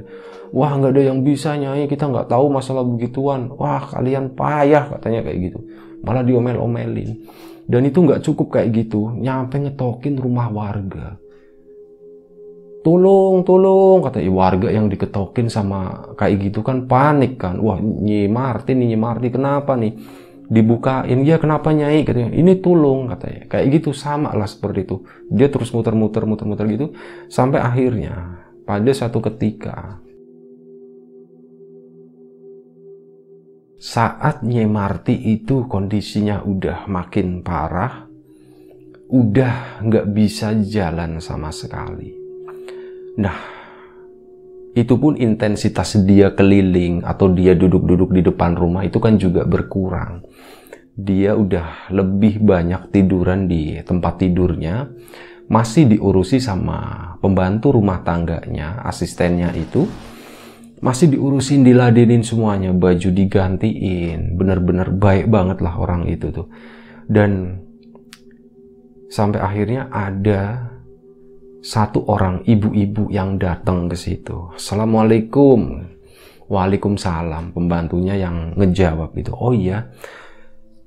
Wah 0.55 0.71
nggak 0.73 0.91
ada 0.95 1.03
yang 1.11 1.19
bisa 1.21 1.53
nyai 1.59 1.85
kita 1.85 2.07
nggak 2.07 2.31
tahu 2.31 2.47
masalah 2.49 2.81
begituan. 2.87 3.51
Wah 3.59 3.83
kalian 3.91 4.33
payah 4.33 4.87
katanya 4.97 5.19
kayak 5.27 5.51
gitu. 5.51 5.59
Malah 6.01 6.23
diomel-omelin. 6.23 7.27
Dan 7.67 7.87
itu 7.87 8.03
nggak 8.03 8.23
cukup 8.23 8.59
kayak 8.59 8.71
gitu 8.75 9.15
nyampe 9.19 9.55
ngetokin 9.55 10.19
rumah 10.19 10.51
warga 10.51 11.15
tolong 12.83 13.47
tolong 13.47 14.03
kata 14.03 14.19
warga 14.27 14.67
yang 14.69 14.91
diketokin 14.91 15.47
sama 15.47 16.11
kayak 16.19 16.51
gitu 16.51 16.59
kan 16.61 16.85
panik 16.85 17.39
kan. 17.39 17.57
Wah 17.63 17.79
Nyi 17.79 18.27
Martin 18.27 18.83
Nyi 18.83 18.99
Martin 18.99 19.31
kenapa 19.31 19.79
nih? 19.79 19.95
Dibukain 20.43 21.23
ya 21.23 21.39
kenapa 21.39 21.71
nyai? 21.71 22.03
katanya. 22.03 22.35
Ini 22.35 22.59
tolong 22.59 23.09
katanya 23.09 23.47
kayak 23.47 23.65
gitu 23.79 23.95
sama 23.95 24.35
lah 24.35 24.45
seperti 24.45 24.85
itu. 24.85 25.01
Dia 25.31 25.47
terus 25.47 25.71
muter-muter 25.71 26.27
muter-muter 26.27 26.67
gitu 26.69 26.91
sampai 27.31 27.63
akhirnya 27.63 28.43
pada 28.67 28.91
satu 28.91 29.23
ketika 29.23 30.03
saat 33.79 34.43
Nyi 34.43 34.67
Marti 34.67 35.15
itu 35.15 35.67
kondisinya 35.67 36.43
udah 36.43 36.87
makin 36.87 37.43
parah 37.43 38.07
udah 39.11 39.83
nggak 39.83 40.07
bisa 40.15 40.55
jalan 40.63 41.19
sama 41.19 41.51
sekali 41.51 42.22
Nah, 43.13 43.37
itu 44.73 44.97
pun 44.97 45.13
intensitas 45.13 46.01
dia 46.01 46.33
keliling 46.33 47.05
atau 47.05 47.29
dia 47.29 47.53
duduk-duduk 47.53 48.09
di 48.09 48.25
depan 48.25 48.57
rumah 48.57 48.81
itu 48.81 48.97
kan 48.97 49.21
juga 49.21 49.45
berkurang. 49.45 50.25
Dia 50.97 51.37
udah 51.37 51.93
lebih 51.93 52.41
banyak 52.41 52.89
tiduran 52.89 53.45
di 53.45 53.77
tempat 53.85 54.17
tidurnya, 54.21 54.89
masih 55.45 55.89
diurusi 55.93 56.41
sama 56.41 57.13
pembantu 57.21 57.77
rumah 57.77 58.01
tangganya, 58.01 58.81
asistennya 58.81 59.53
itu, 59.53 59.85
masih 60.81 61.13
diurusin, 61.13 61.61
diladenin 61.61 62.25
semuanya, 62.25 62.73
baju 62.73 63.09
digantiin, 63.13 64.37
bener-bener 64.37 64.89
baik 64.89 65.29
banget 65.29 65.61
lah 65.61 65.77
orang 65.77 66.09
itu 66.09 66.33
tuh. 66.33 66.49
Dan 67.05 67.61
sampai 69.13 69.37
akhirnya 69.37 69.89
ada 69.93 70.72
satu 71.63 72.03
orang 72.11 72.43
ibu-ibu 72.43 73.07
yang 73.07 73.39
datang 73.39 73.87
ke 73.87 73.95
situ. 73.95 74.51
Assalamualaikum. 74.51 75.87
Waalaikumsalam. 76.51 77.55
Pembantunya 77.55 78.19
yang 78.19 78.51
ngejawab 78.59 79.15
itu. 79.15 79.31
Oh 79.31 79.55
iya. 79.55 79.87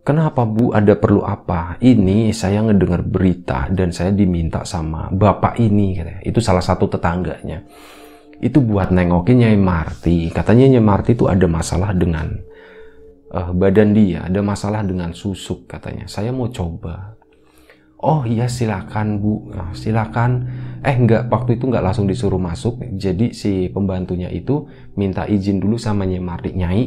Kenapa 0.04 0.44
Bu? 0.44 0.76
Ada 0.76 1.00
perlu 1.00 1.24
apa? 1.24 1.80
Ini 1.80 2.30
saya 2.36 2.60
ngedengar 2.60 3.02
berita 3.08 3.72
dan 3.72 3.88
saya 3.88 4.12
diminta 4.12 4.68
sama 4.68 5.08
bapak 5.08 5.56
ini. 5.64 5.96
Katanya. 5.96 6.20
Itu 6.28 6.44
salah 6.44 6.62
satu 6.62 6.92
tetangganya. 6.92 7.64
Itu 8.36 8.60
buat 8.60 8.92
nengokin 8.92 9.48
Nyai 9.48 9.56
Marti. 9.56 10.28
Katanya 10.28 10.76
Nyai 10.76 10.84
Marti 10.84 11.16
itu 11.16 11.24
ada 11.24 11.48
masalah 11.48 11.96
dengan 11.96 12.36
uh, 13.32 13.50
badan 13.56 13.96
dia. 13.96 14.28
Ada 14.28 14.44
masalah 14.44 14.84
dengan 14.84 15.16
susuk 15.16 15.64
katanya. 15.72 16.04
Saya 16.04 16.36
mau 16.36 16.52
coba 16.52 17.16
oh 18.00 18.22
iya 18.28 18.48
silakan 18.50 19.20
bu. 19.20 19.52
Nah, 19.52 19.72
silakan. 19.72 20.48
Eh 20.84 20.94
enggak 20.94 21.32
waktu 21.32 21.56
itu 21.58 21.66
enggak 21.66 21.84
langsung 21.84 22.06
disuruh 22.06 22.38
masuk. 22.40 22.82
Jadi 22.94 23.32
si 23.32 23.66
pembantunya 23.72 24.30
itu 24.30 24.68
minta 24.94 25.24
izin 25.24 25.58
dulu 25.58 25.80
sama 25.80 26.04
Nyai 26.04 26.22
Mardi. 26.22 26.50
Nyai 26.54 26.82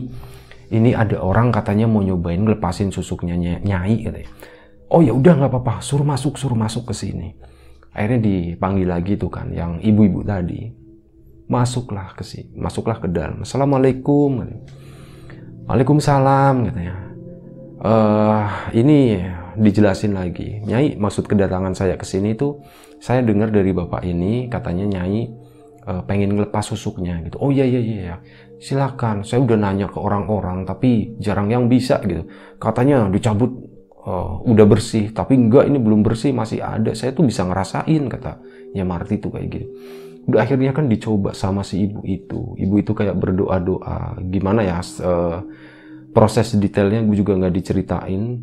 ini 0.70 0.94
ada 0.94 1.18
orang 1.20 1.50
katanya 1.50 1.90
mau 1.90 2.06
nyobain 2.06 2.40
ngelepasin 2.46 2.94
susuknya 2.94 3.36
Nyai 3.38 3.96
katanya. 4.06 4.30
Oh 4.90 5.02
ya 5.02 5.14
udah 5.14 5.34
nggak 5.38 5.52
apa-apa. 5.52 5.82
Suruh 5.82 6.06
masuk 6.06 6.38
suruh 6.38 6.58
masuk 6.58 6.90
ke 6.90 6.94
sini. 6.96 7.36
Akhirnya 7.90 8.22
dipanggil 8.22 8.88
lagi 8.88 9.18
tuh 9.18 9.34
kan 9.34 9.50
yang 9.50 9.82
ibu-ibu 9.82 10.22
tadi. 10.22 10.70
Masuklah 11.50 12.14
ke 12.14 12.22
sini 12.22 12.54
masuklah 12.54 13.02
ke 13.02 13.10
dalam. 13.10 13.42
Assalamualaikum 13.42 14.46
waalaikumsalam 15.66 16.70
katanya. 16.70 16.96
Uh, 17.80 18.44
ini 18.76 19.24
dijelasin 19.56 20.18
lagi. 20.18 20.62
Nyai 20.66 21.00
maksud 21.00 21.26
kedatangan 21.26 21.74
saya 21.74 21.96
ke 21.96 22.06
sini 22.06 22.36
tuh 22.36 22.62
saya 23.00 23.24
dengar 23.24 23.50
dari 23.50 23.72
bapak 23.72 24.04
ini 24.04 24.52
katanya 24.52 25.00
nyai 25.00 25.30
uh, 25.88 26.02
pengen 26.04 26.36
ngelepas 26.36 26.66
susuknya 26.70 27.22
gitu. 27.26 27.40
Oh 27.40 27.50
iya 27.50 27.66
iya 27.66 27.82
iya 27.82 28.16
silakan. 28.60 29.24
Saya 29.24 29.42
udah 29.46 29.58
nanya 29.58 29.88
ke 29.88 29.98
orang-orang 29.98 30.68
tapi 30.68 31.16
jarang 31.18 31.50
yang 31.50 31.72
bisa 31.72 32.02
gitu. 32.04 32.28
Katanya 32.60 33.08
dicabut 33.08 33.50
uh, 34.04 34.44
udah 34.44 34.66
bersih 34.68 35.16
tapi 35.16 35.40
enggak 35.40 35.72
ini 35.72 35.80
belum 35.80 36.04
bersih 36.04 36.36
masih 36.36 36.60
ada. 36.60 36.92
Saya 36.94 37.16
tuh 37.16 37.26
bisa 37.26 37.48
ngerasain 37.48 38.04
kata 38.12 38.44
ya 38.76 38.84
Marti 38.84 39.18
tuh 39.18 39.34
kayak 39.34 39.48
gitu. 39.50 39.68
Udah 40.30 40.46
akhirnya 40.46 40.76
kan 40.76 40.86
dicoba 40.86 41.34
sama 41.34 41.66
si 41.66 41.90
ibu 41.90 42.06
itu. 42.06 42.54
Ibu 42.60 42.76
itu 42.84 42.92
kayak 42.94 43.18
berdoa 43.18 43.58
doa 43.58 44.20
gimana 44.20 44.62
ya 44.62 44.78
uh, 45.02 45.42
proses 46.10 46.58
detailnya 46.58 47.06
gue 47.06 47.16
juga 47.18 47.38
nggak 47.38 47.54
diceritain 47.54 48.42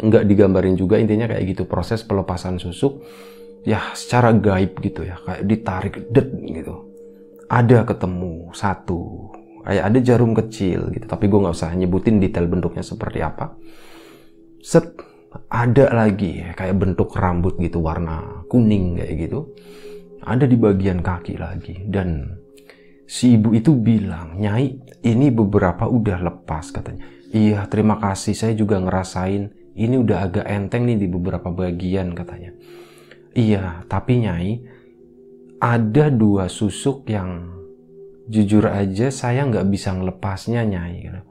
nggak 0.00 0.24
digambarin 0.26 0.74
juga 0.74 0.98
intinya 0.98 1.30
kayak 1.30 1.44
gitu. 1.54 1.62
Proses 1.68 2.02
pelepasan 2.02 2.58
susuk 2.58 3.04
ya 3.64 3.94
secara 3.96 4.34
gaib 4.36 4.76
gitu 4.82 5.06
ya 5.06 5.18
kayak 5.22 5.42
ditarik 5.46 5.94
det 6.12 6.28
gitu. 6.50 6.90
Ada 7.48 7.84
ketemu 7.86 8.50
satu 8.56 9.30
kayak 9.64 9.84
ada 9.88 9.98
jarum 10.04 10.36
kecil 10.36 10.92
gitu 10.92 11.08
tapi 11.08 11.28
gue 11.32 11.40
nggak 11.40 11.56
usah 11.56 11.72
nyebutin 11.72 12.20
detail 12.20 12.48
bentuknya 12.50 12.84
seperti 12.84 13.24
apa. 13.24 13.56
Set 14.64 14.94
ada 15.50 15.90
lagi 15.90 16.46
ya, 16.46 16.54
kayak 16.54 16.78
bentuk 16.78 17.10
rambut 17.14 17.58
gitu 17.58 17.82
warna 17.82 18.46
kuning 18.46 19.02
kayak 19.02 19.28
gitu. 19.28 19.50
Ada 20.24 20.48
di 20.48 20.56
bagian 20.56 21.04
kaki 21.04 21.36
lagi 21.36 21.84
dan 21.90 22.38
si 23.04 23.36
ibu 23.36 23.52
itu 23.52 23.76
bilang 23.76 24.40
nyai 24.40 24.72
ini 25.04 25.28
beberapa 25.28 25.84
udah 25.84 26.18
lepas 26.24 26.72
katanya. 26.72 27.04
Iya 27.34 27.66
terima 27.68 28.00
kasih. 28.00 28.32
Saya 28.32 28.54
juga 28.56 28.80
ngerasain 28.80 29.63
ini 29.74 29.94
udah 29.98 30.18
agak 30.30 30.46
enteng 30.46 30.86
nih 30.86 30.98
di 31.02 31.06
beberapa 31.10 31.50
bagian 31.50 32.14
katanya 32.14 32.54
iya 33.34 33.82
tapi 33.90 34.22
nyai 34.22 34.52
ada 35.58 36.10
dua 36.10 36.46
susuk 36.50 37.06
yang 37.10 37.50
jujur 38.30 38.64
aja 38.70 39.12
saya 39.12 39.44
nggak 39.44 39.68
bisa 39.68 39.92
ngelepasnya 39.92 40.62
nyai 40.64 41.24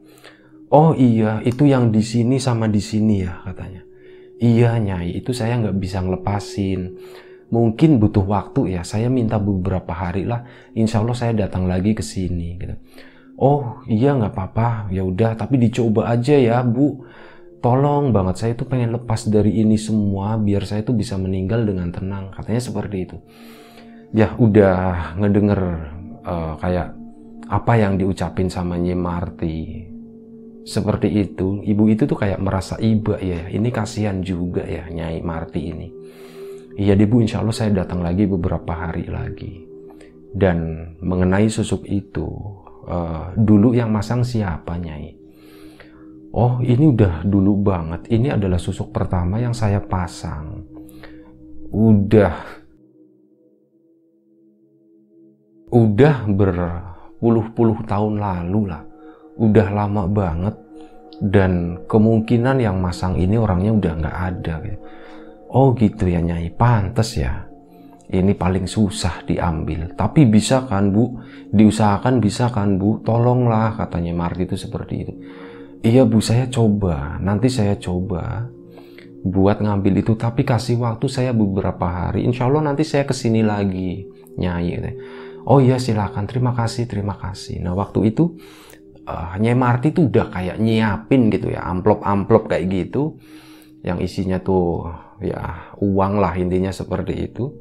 Oh 0.73 0.97
iya, 0.97 1.38
itu 1.45 1.69
yang 1.69 1.93
di 1.93 2.01
sini 2.01 2.41
sama 2.41 2.65
di 2.65 2.81
sini 2.81 3.21
ya 3.21 3.45
katanya. 3.45 3.85
Iya 4.41 4.81
nyai, 4.81 5.21
itu 5.21 5.29
saya 5.29 5.62
nggak 5.62 5.77
bisa 5.77 6.01
ngelepasin. 6.01 6.97
Mungkin 7.53 8.01
butuh 8.01 8.25
waktu 8.25 8.73
ya, 8.73 8.81
saya 8.81 9.05
minta 9.05 9.38
beberapa 9.38 9.93
hari 9.93 10.25
lah. 10.25 10.50
Insya 10.73 11.05
Allah 11.05 11.13
saya 11.13 11.45
datang 11.45 11.69
lagi 11.69 11.93
ke 11.93 12.01
sini. 12.01 12.57
Gitu. 12.57 12.73
Oh 13.38 13.85
iya 13.85 14.17
nggak 14.17 14.33
apa-apa, 14.33 14.89
ya 14.89 15.05
udah. 15.05 15.38
Tapi 15.38 15.62
dicoba 15.62 16.09
aja 16.09 16.33
ya 16.33 16.65
bu. 16.65 17.05
Tolong 17.63 18.12
banget 18.12 18.36
saya 18.36 18.51
itu 18.59 18.68
pengen 18.68 18.92
lepas 18.92 19.24
dari 19.31 19.64
ini 19.64 19.79
semua 19.79 20.35
biar 20.35 20.68
saya 20.68 20.83
itu 20.83 20.92
bisa 20.92 21.16
meninggal 21.16 21.64
dengan 21.64 21.96
tenang. 21.96 22.27
Katanya 22.35 22.59
seperti 22.59 23.07
itu. 23.07 23.18
Ya 24.11 24.35
udah 24.35 25.16
ngedenger 25.16 25.61
uh, 26.27 26.59
kayak 26.59 26.92
apa 27.48 27.74
yang 27.79 27.96
diucapin 27.96 28.51
sama 28.51 28.75
Nyi 28.75 29.00
Marti 29.00 29.79
seperti 30.68 31.07
itu. 31.24 31.64
Ibu 31.64 31.87
itu 31.87 32.03
tuh 32.03 32.20
kayak 32.20 32.44
merasa 32.44 32.75
iba 32.83 33.16
ya. 33.24 33.48
Ini 33.48 33.72
kasihan 33.72 34.20
juga 34.20 34.68
ya 34.68 34.92
Nyai 34.92 35.24
Marti 35.24 35.64
ini. 35.64 35.87
Iya 36.75 37.00
ibu 37.00 37.24
insya 37.24 37.40
Allah 37.40 37.55
saya 37.55 37.72
datang 37.72 38.03
lagi 38.03 38.27
beberapa 38.27 38.75
hari 38.75 39.07
lagi. 39.07 39.64
Dan 40.35 40.92
mengenai 41.00 41.48
susuk 41.48 41.87
itu 41.87 42.27
uh, 42.92 43.31
dulu 43.40 43.72
yang 43.72 43.87
masang 43.87 44.20
siapa 44.27 44.75
Nyai 44.75 45.23
oh 46.33 46.59
ini 46.65 46.89
udah 46.89 47.24
dulu 47.24 47.61
banget. 47.61 48.09
Ini 48.09 48.35
adalah 48.35 48.57
susuk 48.57 48.89
pertama 48.89 49.37
yang 49.37 49.53
saya 49.53 49.79
pasang. 49.79 50.65
Udah. 51.69 52.33
Udah 55.74 56.15
berpuluh-puluh 56.29 57.85
tahun 57.85 58.22
lalu 58.22 58.61
lah. 58.69 58.83
Udah 59.37 59.67
lama 59.69 60.09
banget. 60.09 60.55
Dan 61.24 61.85
kemungkinan 61.85 62.57
yang 62.59 62.81
masang 62.81 63.15
ini 63.15 63.37
orangnya 63.37 63.72
udah 63.72 63.93
nggak 64.01 64.17
ada 64.33 64.55
oh 65.53 65.72
gitu 65.77 66.09
ya 66.09 66.19
nyai. 66.19 66.50
Pantas 66.50 67.15
ya. 67.15 67.46
Ini 68.13 68.37
paling 68.37 68.69
susah 68.69 69.25
diambil. 69.25 69.93
Tapi 69.98 70.29
bisa 70.29 70.69
kan 70.69 70.93
bu? 70.93 71.17
Diusahakan 71.50 72.22
bisa 72.22 72.50
kan 72.53 72.77
bu? 72.77 73.01
Tolonglah 73.01 73.74
katanya 73.77 74.13
Marti 74.13 74.46
itu 74.46 74.57
seperti 74.57 74.93
itu 75.01 75.13
iya 75.83 76.07
bu 76.07 76.24
saya 76.24 76.48
coba. 76.48 77.19
Nanti 77.19 77.51
saya 77.51 77.75
coba 77.75 78.48
buat 79.22 79.59
ngambil 79.59 80.01
itu. 80.01 80.15
Tapi 80.15 80.48
kasih 80.48 80.79
waktu 80.79 81.05
saya 81.11 81.35
beberapa 81.35 81.85
hari. 81.85 82.24
Insya 82.24 82.48
Allah 82.48 82.72
nanti 82.72 82.87
saya 82.87 83.03
ke 83.03 83.13
sini 83.13 83.43
lagi 83.43 84.07
nyai. 84.39 84.79
Oh 85.43 85.59
iya 85.59 85.75
silakan. 85.77 86.24
Terima 86.25 86.55
kasih 86.55 86.87
terima 86.87 87.19
kasih. 87.19 87.59
Nah 87.59 87.75
waktu 87.75 88.15
itu 88.15 88.39
uh, 89.03 89.35
Nyai 89.35 89.55
Marti 89.59 89.91
tuh 89.91 90.07
udah 90.07 90.31
kayak 90.31 90.57
nyiapin 90.63 91.27
gitu 91.27 91.51
ya 91.51 91.67
amplop-amplop 91.67 92.48
kayak 92.48 92.72
gitu. 92.72 93.19
Yang 93.83 94.07
isinya 94.07 94.39
tuh 94.39 94.87
ya 95.19 95.75
uang 95.83 96.24
lah 96.24 96.31
intinya 96.39 96.72
seperti 96.72 97.27
itu. 97.27 97.51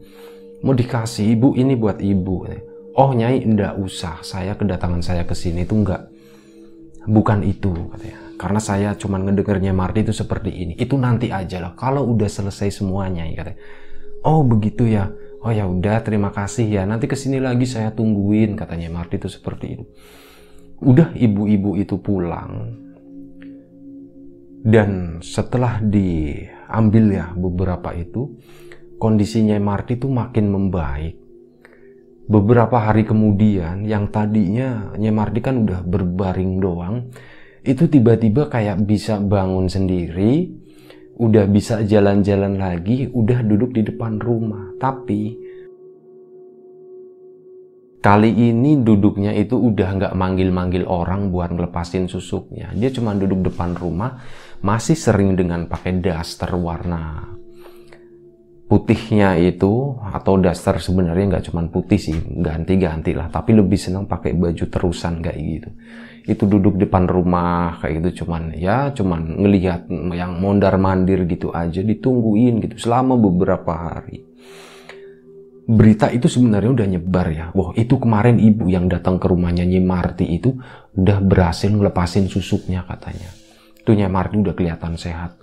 Mau 0.62 0.78
dikasih 0.78 1.34
ibu 1.34 1.58
ini 1.58 1.74
buat 1.74 1.98
ibu. 1.98 2.46
Oh 2.94 3.10
nyai 3.10 3.42
ndak 3.42 3.82
usah. 3.82 4.22
Saya 4.22 4.54
kedatangan 4.54 5.02
saya 5.02 5.26
ke 5.26 5.34
sini 5.34 5.66
tuh 5.66 5.82
enggak 5.82 6.11
bukan 7.06 7.42
itu 7.46 7.72
katanya. 7.94 8.18
Karena 8.36 8.58
saya 8.58 8.90
cuma 8.98 9.22
ngedengernya 9.22 9.70
Marti 9.70 10.02
itu 10.02 10.10
seperti 10.10 10.50
ini. 10.50 10.74
Itu 10.74 10.98
nanti 10.98 11.30
aja 11.30 11.62
lah. 11.62 11.72
Kalau 11.78 12.02
udah 12.10 12.26
selesai 12.26 12.82
semuanya 12.82 13.22
katanya. 13.38 13.58
Oh 14.26 14.42
begitu 14.42 14.90
ya. 14.90 15.10
Oh 15.42 15.50
ya 15.50 15.66
udah 15.66 16.02
terima 16.02 16.34
kasih 16.34 16.66
ya. 16.66 16.82
Nanti 16.82 17.06
ke 17.06 17.14
sini 17.14 17.38
lagi 17.38 17.66
saya 17.70 17.94
tungguin 17.94 18.58
katanya 18.58 18.90
Marti 18.90 19.22
itu 19.22 19.30
seperti 19.30 19.66
itu 19.78 19.84
udah 20.82 21.14
ibu-ibu 21.14 21.78
itu 21.78 21.96
pulang. 22.02 22.82
Dan 24.62 25.18
setelah 25.22 25.82
diambil 25.82 27.04
ya 27.10 27.26
beberapa 27.34 27.94
itu 27.94 28.38
kondisinya 28.98 29.58
Marty 29.58 29.98
itu 29.98 30.06
makin 30.06 30.50
membaik 30.50 31.18
beberapa 32.32 32.80
hari 32.80 33.04
kemudian 33.04 33.84
yang 33.84 34.08
tadinya 34.08 34.96
Nyemardi 34.96 35.44
kan 35.44 35.68
udah 35.68 35.84
berbaring 35.84 36.56
doang 36.56 37.12
itu 37.60 37.84
tiba-tiba 37.84 38.48
kayak 38.48 38.80
bisa 38.88 39.20
bangun 39.20 39.68
sendiri 39.68 40.48
udah 41.20 41.44
bisa 41.44 41.84
jalan-jalan 41.84 42.56
lagi 42.56 43.12
udah 43.12 43.44
duduk 43.44 43.76
di 43.76 43.84
depan 43.84 44.16
rumah 44.16 44.72
tapi 44.80 45.36
Kali 48.02 48.34
ini 48.34 48.82
duduknya 48.82 49.30
itu 49.30 49.54
udah 49.54 49.94
nggak 49.94 50.14
manggil-manggil 50.18 50.90
orang 50.90 51.30
buat 51.30 51.54
ngelepasin 51.54 52.10
susuknya. 52.10 52.74
Dia 52.74 52.90
cuma 52.90 53.14
duduk 53.14 53.46
depan 53.46 53.78
rumah, 53.78 54.18
masih 54.58 54.98
sering 54.98 55.38
dengan 55.38 55.70
pakai 55.70 56.02
daster 56.02 56.50
warna 56.50 57.30
putihnya 58.72 59.36
itu 59.36 60.00
atau 60.00 60.40
daster 60.40 60.80
sebenarnya 60.80 61.36
nggak 61.36 61.52
cuma 61.52 61.60
putih 61.68 62.00
sih, 62.00 62.16
ganti-ganti 62.40 63.12
lah. 63.12 63.28
Tapi 63.28 63.52
lebih 63.52 63.76
senang 63.76 64.08
pakai 64.08 64.32
baju 64.32 64.64
terusan 64.64 65.20
kayak 65.20 65.36
gitu. 65.36 65.68
Itu 66.24 66.48
duduk 66.48 66.80
depan 66.80 67.04
rumah 67.04 67.76
kayak 67.84 68.00
gitu 68.00 68.24
cuman 68.24 68.56
ya 68.56 68.96
cuman 68.96 69.44
ngelihat 69.44 69.92
yang 70.16 70.40
mondar 70.40 70.80
mandir 70.80 71.28
gitu 71.28 71.52
aja 71.52 71.84
ditungguin 71.84 72.64
gitu 72.64 72.80
selama 72.80 73.20
beberapa 73.20 73.92
hari 73.92 74.32
berita 75.62 76.10
itu 76.10 76.26
sebenarnya 76.26 76.70
udah 76.74 76.88
nyebar 76.96 77.26
ya. 77.30 77.46
Wah 77.54 77.70
itu 77.78 77.94
kemarin 78.00 78.42
ibu 78.42 78.66
yang 78.66 78.90
datang 78.90 79.20
ke 79.20 79.30
rumahnya 79.30 79.62
Nyi 79.62 79.80
Marti 79.84 80.26
itu 80.26 80.58
udah 80.96 81.18
berhasil 81.22 81.70
ngelepasin 81.70 82.26
susuknya 82.26 82.82
katanya. 82.88 83.30
Itu 83.78 83.94
Nyi 83.94 84.08
Marti 84.10 84.42
udah 84.42 84.54
kelihatan 84.56 84.98
sehat. 84.98 85.38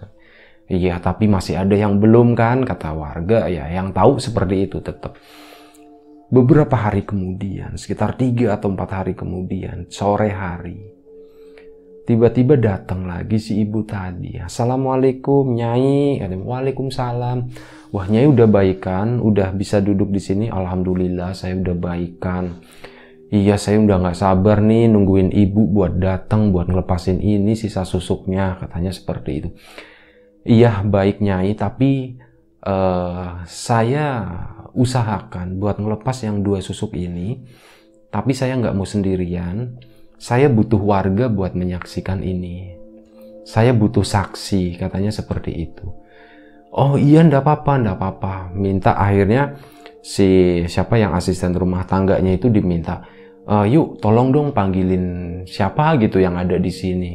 Iya 0.69 1.01
tapi 1.01 1.25
masih 1.25 1.57
ada 1.65 1.73
yang 1.73 1.97
belum 1.97 2.37
kan 2.37 2.61
kata 2.61 2.93
warga 2.93 3.49
ya 3.49 3.65
yang 3.73 3.89
tahu 3.89 4.21
seperti 4.21 4.69
itu 4.69 4.77
tetap. 4.85 5.17
Beberapa 6.29 6.77
hari 6.77 7.09
kemudian, 7.09 7.73
sekitar 7.73 8.13
tiga 8.13 8.53
atau 8.53 8.69
empat 8.69 9.01
hari 9.01 9.17
kemudian, 9.17 9.89
sore 9.89 10.29
hari, 10.29 10.77
tiba-tiba 12.05 12.53
datang 12.53 13.09
lagi 13.09 13.41
si 13.41 13.57
ibu 13.65 13.81
tadi. 13.81 14.37
Assalamualaikum, 14.37 15.57
Nyai. 15.57 16.21
Waalaikumsalam 16.21 17.49
wah 17.89 18.05
nyai 18.05 18.29
udah 18.29 18.45
baikan, 18.45 19.17
udah 19.17 19.49
bisa 19.53 19.81
duduk 19.81 20.13
di 20.13 20.21
sini, 20.21 20.45
alhamdulillah 20.49 21.33
saya 21.33 21.57
udah 21.57 21.75
baikan. 21.77 22.61
Iya 23.29 23.61
saya 23.61 23.77
udah 23.77 24.01
nggak 24.01 24.17
sabar 24.17 24.57
nih 24.57 24.89
nungguin 24.89 25.29
ibu 25.29 25.69
buat 25.69 26.01
datang 26.01 26.49
buat 26.49 26.65
ngelepasin 26.65 27.21
ini 27.21 27.53
sisa 27.53 27.85
susuknya 27.85 28.57
katanya 28.57 28.89
seperti 28.89 29.31
itu. 29.37 29.49
Iya 30.47 30.87
baik 30.87 31.19
Nyai, 31.19 31.51
tapi 31.55 32.15
uh, 32.63 33.43
saya 33.43 34.07
usahakan 34.71 35.59
buat 35.59 35.81
ngelepas 35.81 36.15
yang 36.23 36.39
dua 36.39 36.63
susuk 36.63 36.95
ini, 36.95 37.43
tapi 38.07 38.31
saya 38.31 38.55
nggak 38.55 38.75
mau 38.75 38.87
sendirian. 38.87 39.75
Saya 40.19 40.51
butuh 40.51 40.79
warga 40.79 41.31
buat 41.31 41.55
menyaksikan 41.55 42.23
ini. 42.23 42.75
Saya 43.47 43.71
butuh 43.71 44.03
saksi, 44.03 44.75
katanya 44.75 45.15
seperti 45.15 45.55
itu. 45.55 45.87
Oh 46.75 46.99
iya, 46.99 47.23
ndak 47.23 47.43
apa-apa, 47.47 47.73
ndak 47.79 47.95
apa-apa. 47.97 48.35
Minta 48.51 48.99
akhirnya 48.99 49.55
si 50.03 50.61
siapa 50.67 50.99
yang 50.99 51.15
asisten 51.15 51.55
rumah 51.55 51.87
tangganya 51.87 52.35
itu 52.35 52.51
diminta, 52.51 53.03
e, 53.47 53.73
yuk 53.73 53.97
tolong 54.03 54.29
dong 54.29 54.51
panggilin 54.51 55.41
siapa 55.49 55.97
gitu 55.97 56.19
yang 56.19 56.35
ada 56.35 56.59
di 56.59 56.69
sini. 56.69 57.11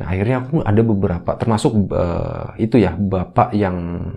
Nah 0.00 0.06
akhirnya 0.08 0.44
aku 0.44 0.64
ada 0.64 0.82
beberapa, 0.84 1.30
termasuk 1.36 1.92
uh, 1.92 2.56
itu 2.56 2.80
ya 2.80 2.96
bapak 2.96 3.52
yang 3.52 4.08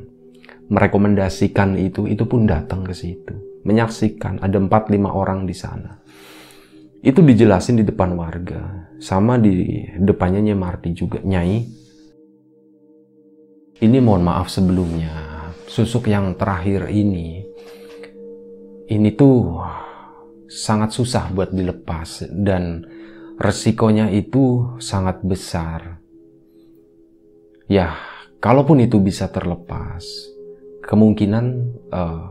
merekomendasikan 0.71 1.75
itu, 1.77 2.07
itu 2.07 2.23
pun 2.25 2.47
datang 2.47 2.81
ke 2.87 2.95
situ, 2.95 3.61
menyaksikan 3.67 4.39
ada 4.39 4.57
4-5 4.57 5.03
orang 5.05 5.43
di 5.43 5.55
sana. 5.55 5.99
Itu 7.05 7.21
dijelasin 7.21 7.83
di 7.83 7.85
depan 7.85 8.17
warga, 8.17 8.89
sama 8.97 9.37
di 9.37 9.85
depannya 9.99 10.41
Nyai 10.41 10.57
Marti 10.57 10.89
juga, 10.95 11.21
Nyai. 11.21 11.85
Ini 13.75 13.97
mohon 13.99 14.23
maaf 14.23 14.47
sebelumnya, 14.47 15.11
susuk 15.67 16.07
yang 16.07 16.33
terakhir 16.39 16.87
ini, 16.89 17.43
ini 18.89 19.09
tuh 19.13 19.59
sangat 20.45 20.93
susah 20.93 21.33
buat 21.33 21.49
dilepas 21.51 22.29
dan 22.29 22.85
resikonya 23.35 24.11
itu 24.11 24.75
sangat 24.79 25.21
besar. 25.23 25.99
Ya, 27.65 27.97
kalaupun 28.39 28.79
itu 28.79 29.01
bisa 29.01 29.27
terlepas, 29.27 30.05
kemungkinan 30.85 31.45
uh, 31.89 32.25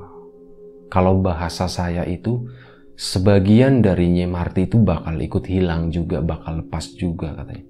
kalau 0.88 1.19
bahasa 1.19 1.67
saya 1.67 2.07
itu 2.07 2.47
sebagian 2.95 3.83
dari 3.83 4.07
Nyemarti 4.14 4.71
itu 4.71 4.79
bakal 4.79 5.19
ikut 5.19 5.45
hilang 5.51 5.90
juga, 5.90 6.23
bakal 6.23 6.62
lepas 6.62 6.95
juga 6.95 7.35
katanya. 7.35 7.67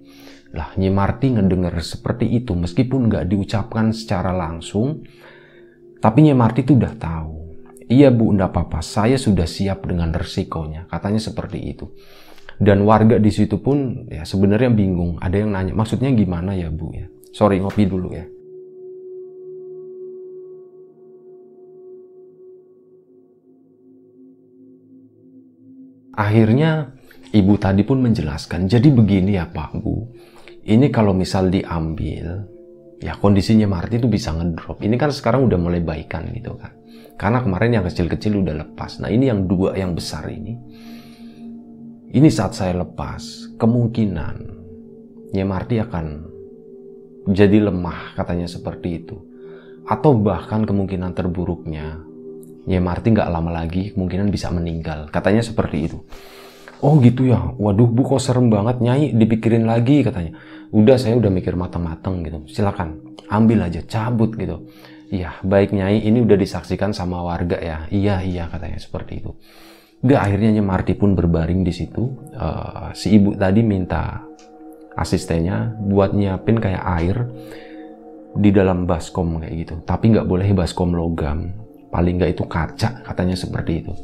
Lah 0.55 0.68
Nyemarti 0.79 1.35
ngedenger 1.35 1.75
seperti 1.83 2.31
itu 2.31 2.55
meskipun 2.55 3.11
nggak 3.11 3.27
diucapkan 3.33 3.90
secara 3.90 4.31
langsung, 4.31 5.03
tapi 5.99 6.29
Nyemarti 6.29 6.62
itu 6.62 6.77
udah 6.77 6.94
tahu. 6.94 7.33
Iya 7.85 8.09
bu, 8.12 8.33
enggak 8.33 8.53
apa-apa, 8.53 8.81
saya 8.81 9.20
sudah 9.20 9.44
siap 9.44 9.85
dengan 9.85 10.12
resikonya. 10.12 10.88
Katanya 10.88 11.20
seperti 11.20 11.61
itu. 11.61 11.92
Dan 12.60 12.86
warga 12.86 13.18
di 13.18 13.30
situ 13.34 13.58
pun 13.58 14.06
ya 14.10 14.22
sebenarnya 14.22 14.70
bingung. 14.70 15.18
Ada 15.18 15.42
yang 15.42 15.50
nanya, 15.50 15.72
maksudnya 15.74 16.10
gimana 16.14 16.54
ya 16.54 16.70
bu 16.70 16.90
ya? 16.94 17.06
Sorry 17.34 17.58
ngopi 17.58 17.84
dulu 17.88 18.14
ya. 18.14 18.26
Akhirnya 26.14 26.94
ibu 27.34 27.58
tadi 27.58 27.82
pun 27.82 27.98
menjelaskan, 27.98 28.70
jadi 28.70 28.86
begini 28.86 29.34
ya 29.34 29.50
Pak 29.50 29.82
Bu, 29.82 30.14
ini 30.62 30.86
kalau 30.94 31.10
misal 31.10 31.50
diambil, 31.50 32.46
ya 33.02 33.18
kondisinya 33.18 33.66
Marti 33.66 33.98
itu 33.98 34.06
bisa 34.06 34.30
ngedrop. 34.30 34.78
Ini 34.78 34.94
kan 34.94 35.10
sekarang 35.10 35.50
udah 35.50 35.58
mulai 35.58 35.82
baikan 35.82 36.30
gitu 36.30 36.54
kan. 36.54 36.70
Karena 37.18 37.42
kemarin 37.42 37.82
yang 37.82 37.84
kecil-kecil 37.90 38.46
udah 38.46 38.54
lepas. 38.62 39.02
Nah 39.02 39.10
ini 39.10 39.26
yang 39.26 39.50
dua 39.50 39.74
yang 39.74 39.98
besar 39.98 40.30
ini, 40.30 40.54
ini 42.14 42.31
saat 42.31 42.55
saya 42.55 42.79
lepas, 42.87 43.50
kemungkinan 43.59 44.55
Nyemarti 45.35 45.83
akan 45.83 46.31
jadi 47.27 47.66
lemah 47.66 48.14
katanya 48.14 48.46
seperti 48.46 49.03
itu. 49.03 49.18
Atau 49.83 50.14
bahkan 50.22 50.62
kemungkinan 50.62 51.11
terburuknya 51.11 52.07
Nyemarti 52.70 53.11
nggak 53.11 53.29
lama 53.29 53.50
lagi 53.50 53.90
kemungkinan 53.92 54.31
bisa 54.31 54.55
meninggal. 54.55 55.11
Katanya 55.11 55.42
seperti 55.42 55.90
itu. 55.90 55.98
Oh 56.79 57.03
gitu 57.03 57.27
ya, 57.27 57.40
waduh 57.59 57.90
bu 57.90 58.07
kok 58.07 58.22
serem 58.22 58.46
banget 58.46 58.79
nyai 58.79 59.11
dipikirin 59.11 59.66
lagi 59.66 60.07
katanya. 60.07 60.38
Udah 60.70 60.94
saya 60.94 61.18
udah 61.18 61.35
mikir 61.35 61.59
matang-matang 61.59 62.22
gitu. 62.22 62.46
Silakan 62.46 63.18
ambil 63.27 63.66
aja 63.66 63.83
cabut 63.83 64.38
gitu. 64.38 64.70
Iya 65.11 65.42
baik 65.42 65.74
nyai 65.74 65.98
ini 65.98 66.22
udah 66.22 66.38
disaksikan 66.38 66.94
sama 66.94 67.27
warga 67.27 67.59
ya. 67.59 67.79
Iya 67.90 68.22
iya 68.22 68.46
katanya 68.46 68.79
seperti 68.79 69.18
itu. 69.18 69.35
Gak 70.02 70.20
akhirnya 70.20 70.59
Marti 70.64 70.98
pun 70.98 71.14
berbaring 71.14 71.62
di 71.62 71.70
situ. 71.70 72.11
Uh, 72.35 72.90
si 72.96 73.14
ibu 73.20 73.37
tadi 73.38 73.62
minta 73.62 74.24
asistennya 74.94 75.74
buat 75.78 76.14
nyiapin 76.14 76.59
kayak 76.59 76.85
air 77.02 77.16
di 78.35 78.50
dalam 78.50 78.85
baskom 78.85 79.38
kayak 79.38 79.54
gitu. 79.64 79.74
Tapi 79.87 80.11
nggak 80.11 80.26
boleh 80.26 80.48
baskom 80.54 80.92
logam. 80.92 81.50
Paling 81.94 82.18
nggak 82.18 82.33
itu 82.35 82.44
kaca 82.44 82.90
katanya 83.07 83.37
seperti 83.38 83.72
itu. 83.80 83.94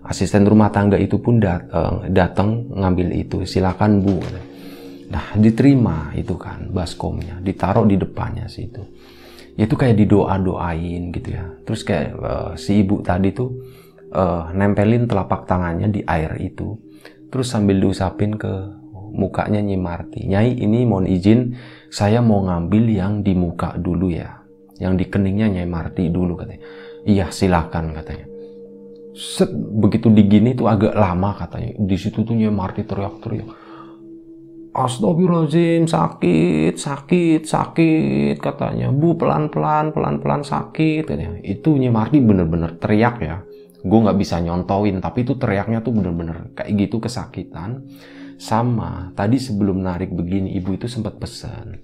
Asisten 0.00 0.48
rumah 0.48 0.72
tangga 0.72 0.96
itu 0.96 1.20
pun 1.20 1.38
datang, 1.38 2.08
datang 2.10 2.48
ngambil 2.72 3.08
itu. 3.14 3.42
Silakan 3.44 4.00
bu. 4.00 4.16
Nah 5.10 5.34
diterima 5.34 6.14
itu 6.14 6.38
kan 6.38 6.70
baskomnya, 6.70 7.42
ditaruh 7.42 7.84
di 7.84 7.98
depannya 7.98 8.46
situ. 8.46 8.80
Itu 9.58 9.74
kayak 9.74 9.98
didoa 9.98 10.38
doain 10.38 11.10
gitu 11.10 11.28
ya. 11.34 11.44
Terus 11.66 11.80
kayak 11.82 12.08
uh, 12.18 12.50
si 12.54 12.82
ibu 12.82 13.02
tadi 13.02 13.34
tuh 13.34 13.50
uh, 14.14 14.50
nempelin 14.54 15.06
telapak 15.06 15.46
tangannya 15.46 15.90
di 15.90 16.00
air 16.06 16.34
itu. 16.38 16.78
Terus 17.30 17.46
sambil 17.50 17.78
diusapin 17.78 18.34
ke 18.34 18.50
mukanya 19.14 19.62
Nyi 19.62 19.78
Marti. 19.78 20.26
Nyai 20.26 20.54
ini 20.58 20.86
mohon 20.86 21.06
izin 21.06 21.54
saya 21.90 22.22
mau 22.22 22.42
ngambil 22.46 22.84
yang 22.90 23.12
di 23.22 23.34
muka 23.34 23.74
dulu 23.78 24.10
ya. 24.10 24.42
Yang 24.78 24.94
di 24.96 25.04
keningnya 25.10 25.46
Nyai 25.60 25.68
Marti 25.68 26.08
dulu 26.10 26.38
katanya. 26.38 26.62
Iya 27.06 27.26
silahkan 27.30 27.90
katanya. 27.94 28.26
Set, 29.10 29.50
begitu 29.52 30.08
digini 30.08 30.54
tuh 30.54 30.70
agak 30.70 30.94
lama 30.94 31.34
katanya. 31.36 31.74
Di 31.76 31.96
situ 31.98 32.22
tuh 32.22 32.34
Nyai 32.34 32.54
Marti 32.54 32.86
teriak-teriak 32.86 33.59
Astagfirullahaladzim, 34.70 35.90
sakit, 35.90 36.78
sakit, 36.78 37.42
sakit 37.42 38.36
katanya. 38.38 38.94
Bu 38.94 39.18
pelan-pelan, 39.18 39.90
pelan-pelan 39.90 40.46
sakit 40.46 41.10
katanya. 41.10 41.42
Itu 41.42 41.74
Nyai 41.74 41.90
Marti 41.90 42.22
bener-bener 42.22 42.78
teriak 42.78 43.16
ya 43.18 43.42
gue 43.80 43.98
nggak 43.98 44.18
bisa 44.20 44.36
nyontoin 44.44 45.00
tapi 45.00 45.24
itu 45.24 45.40
teriaknya 45.40 45.80
tuh 45.80 45.96
bener-bener 45.96 46.52
kayak 46.52 46.70
gitu 46.76 47.00
kesakitan 47.00 47.88
sama 48.36 49.12
tadi 49.16 49.40
sebelum 49.40 49.80
narik 49.80 50.12
begini 50.12 50.52
ibu 50.56 50.76
itu 50.76 50.84
sempat 50.84 51.16
pesan 51.16 51.80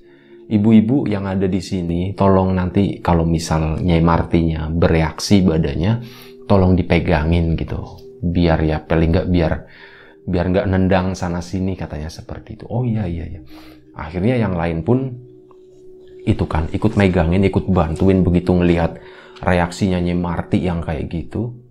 ibu-ibu 0.48 1.08
yang 1.08 1.24
ada 1.24 1.48
di 1.48 1.60
sini 1.60 2.12
tolong 2.12 2.52
nanti 2.52 3.00
kalau 3.00 3.24
misal 3.24 3.80
Nyai 3.80 4.04
Martinya 4.04 4.68
bereaksi 4.68 5.40
badannya 5.40 6.04
tolong 6.44 6.76
dipegangin 6.76 7.56
gitu 7.56 7.80
biar 8.20 8.60
ya 8.64 8.78
paling 8.84 9.10
nggak 9.12 9.28
biar 9.32 9.52
biar 10.26 10.50
nggak 10.50 10.66
nendang 10.66 11.14
sana 11.14 11.38
sini 11.38 11.78
katanya 11.78 12.10
seperti 12.10 12.58
itu 12.58 12.64
oh 12.66 12.82
iya 12.82 13.06
iya 13.06 13.24
iya 13.30 13.40
akhirnya 13.94 14.36
yang 14.36 14.58
lain 14.58 14.82
pun 14.82 15.14
itu 16.26 16.44
kan 16.50 16.66
ikut 16.74 16.98
megangin 16.98 17.46
ikut 17.46 17.70
bantuin 17.70 18.26
begitu 18.26 18.50
ngelihat 18.50 18.98
reaksinya 19.40 20.02
Nyai 20.02 20.18
Marti 20.18 20.58
yang 20.66 20.82
kayak 20.82 21.06
gitu 21.06 21.66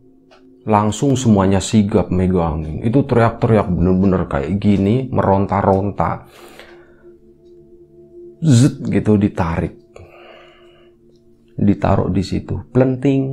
langsung 0.66 1.14
semuanya 1.14 1.62
sigap 1.62 2.10
megangin. 2.10 2.82
Itu 2.82 3.06
teriak-teriak 3.06 3.70
bener-bener 3.70 4.26
kayak 4.26 4.58
gini, 4.58 5.08
meronta-ronta. 5.14 6.26
Zet 8.42 8.82
gitu 8.90 9.16
ditarik. 9.16 9.78
Ditaruh 11.56 12.10
di 12.12 12.24
situ. 12.26 12.66
Plenting. 12.74 13.24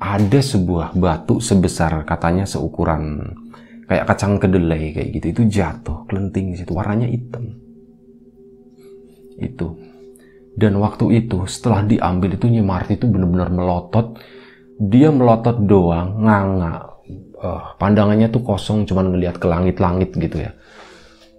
Ada 0.00 0.40
sebuah 0.40 0.96
batu 0.96 1.44
sebesar 1.44 2.08
katanya 2.08 2.48
seukuran 2.48 3.20
kayak 3.90 4.06
kacang 4.06 4.38
kedelai 4.38 4.94
kayak 4.94 5.08
gitu. 5.18 5.26
Itu 5.34 5.42
jatuh, 5.50 6.06
kelenting 6.06 6.54
situ. 6.54 6.70
Warnanya 6.70 7.10
hitam. 7.10 7.58
Itu. 9.42 9.74
Dan 10.54 10.78
waktu 10.78 11.26
itu 11.26 11.42
setelah 11.50 11.82
diambil 11.82 12.38
itu 12.38 12.46
Nyemarti 12.46 12.94
itu 12.94 13.10
bener-bener 13.10 13.50
melotot 13.50 14.14
dia 14.80 15.12
melotot 15.12 15.60
doang, 15.66 16.24
nganga. 16.24 16.88
Uh, 17.40 17.72
pandangannya 17.80 18.28
tuh 18.28 18.44
kosong, 18.44 18.84
cuman 18.84 19.16
ngelihat 19.16 19.40
ke 19.40 19.48
langit-langit 19.48 20.12
gitu 20.12 20.44
ya. 20.44 20.52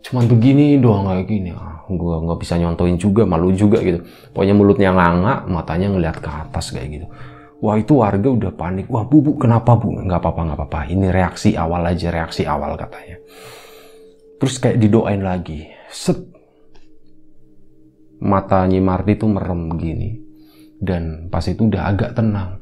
Cuman 0.01 0.25
begini 0.25 0.81
doang 0.81 1.09
kayak 1.09 1.29
gini. 1.29 1.53
Ah, 1.53 1.85
gua 1.89 2.21
nggak 2.25 2.41
bisa 2.41 2.57
nyontoin 2.57 2.97
juga, 2.97 3.25
malu 3.25 3.53
juga 3.53 3.81
gitu. 3.85 4.01
Pokoknya 4.33 4.53
mulutnya 4.57 4.89
nganga, 4.93 5.45
matanya 5.45 5.93
ngelihat 5.93 6.17
ke 6.21 6.29
atas 6.29 6.73
kayak 6.73 6.89
gitu. 6.89 7.07
Wah 7.61 7.77
itu 7.77 8.01
warga 8.01 8.25
udah 8.25 8.51
panik. 8.57 8.89
Wah 8.89 9.05
bu, 9.05 9.21
bu 9.21 9.31
kenapa 9.37 9.77
bu? 9.77 9.93
Nggak 9.93 10.17
apa-apa, 10.17 10.41
nggak 10.49 10.57
apa-apa. 10.57 10.79
Ini 10.89 11.07
reaksi 11.13 11.53
awal 11.53 11.85
aja, 11.85 12.09
reaksi 12.09 12.43
awal 12.49 12.73
katanya. 12.73 13.21
Terus 14.41 14.55
kayak 14.57 14.81
didoain 14.81 15.21
lagi. 15.21 15.69
Set. 15.93 16.17
Mata 18.21 18.65
Nyimarti 18.65 19.13
tuh 19.17 19.29
merem 19.29 19.77
gini. 19.77 20.17
Dan 20.81 21.29
pas 21.29 21.45
itu 21.45 21.69
udah 21.69 21.93
agak 21.93 22.17
tenang 22.17 22.61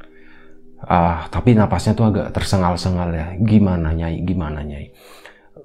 uh, 0.85 1.27
tapi 1.27 1.57
napasnya 1.57 1.97
tuh 1.97 2.07
agak 2.07 2.31
tersengal-sengal 2.31 3.09
ya 3.11 3.27
gimana 3.43 3.91
nyai 3.91 4.23
gimana 4.23 4.63
nyai 4.63 4.95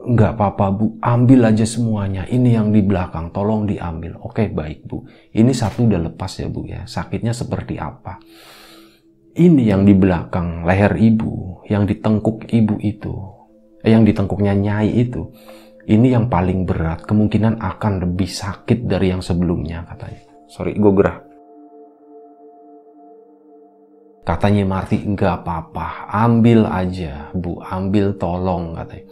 Nggak 0.04 0.36
apa-apa 0.36 0.66
bu, 0.68 0.86
ambil 1.00 1.48
aja 1.48 1.64
semuanya. 1.64 2.28
Ini 2.28 2.60
yang 2.60 2.76
di 2.76 2.84
belakang, 2.84 3.32
tolong 3.32 3.64
diambil. 3.64 4.20
Oke 4.20 4.52
baik 4.52 4.84
bu. 4.84 5.00
Ini 5.32 5.48
satu 5.48 5.88
udah 5.88 5.96
lepas 5.96 6.28
ya 6.44 6.52
bu 6.52 6.68
ya. 6.68 6.84
Sakitnya 6.84 7.32
seperti 7.32 7.80
apa? 7.80 8.20
Ini 9.34 9.62
yang 9.74 9.82
di 9.82 9.94
belakang 9.98 10.62
leher 10.62 10.94
ibu, 10.94 11.62
yang 11.66 11.90
di 11.90 11.98
tengkuk 11.98 12.46
ibu 12.54 12.78
itu, 12.78 13.14
eh, 13.82 13.90
yang 13.90 14.06
di 14.06 14.14
tengkuknya 14.14 14.54
nyai 14.54 14.90
itu. 14.94 15.26
Ini 15.84 16.16
yang 16.16 16.30
paling 16.30 16.64
berat, 16.64 17.04
kemungkinan 17.04 17.60
akan 17.60 17.92
lebih 18.06 18.30
sakit 18.30 18.86
dari 18.86 19.10
yang 19.10 19.20
sebelumnya 19.20 19.84
katanya. 19.84 20.22
Sorry, 20.48 20.78
gue 20.78 20.92
gerah. 20.96 21.18
Katanya 24.24 24.64
Marti, 24.64 25.04
nggak 25.04 25.44
apa-apa, 25.44 26.08
ambil 26.08 26.64
aja, 26.64 27.28
Bu, 27.36 27.60
ambil 27.60 28.16
tolong 28.16 28.72
katanya 28.72 29.04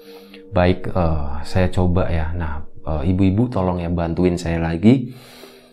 baik 0.52 0.92
uh, 0.92 1.40
saya 1.42 1.72
coba 1.72 2.12
ya 2.12 2.28
nah 2.36 2.60
eh, 2.84 3.08
ibu-ibu 3.08 3.48
uh, 3.48 3.50
tolong 3.50 3.80
ya 3.80 3.88
bantuin 3.88 4.36
saya 4.36 4.60
lagi 4.60 5.16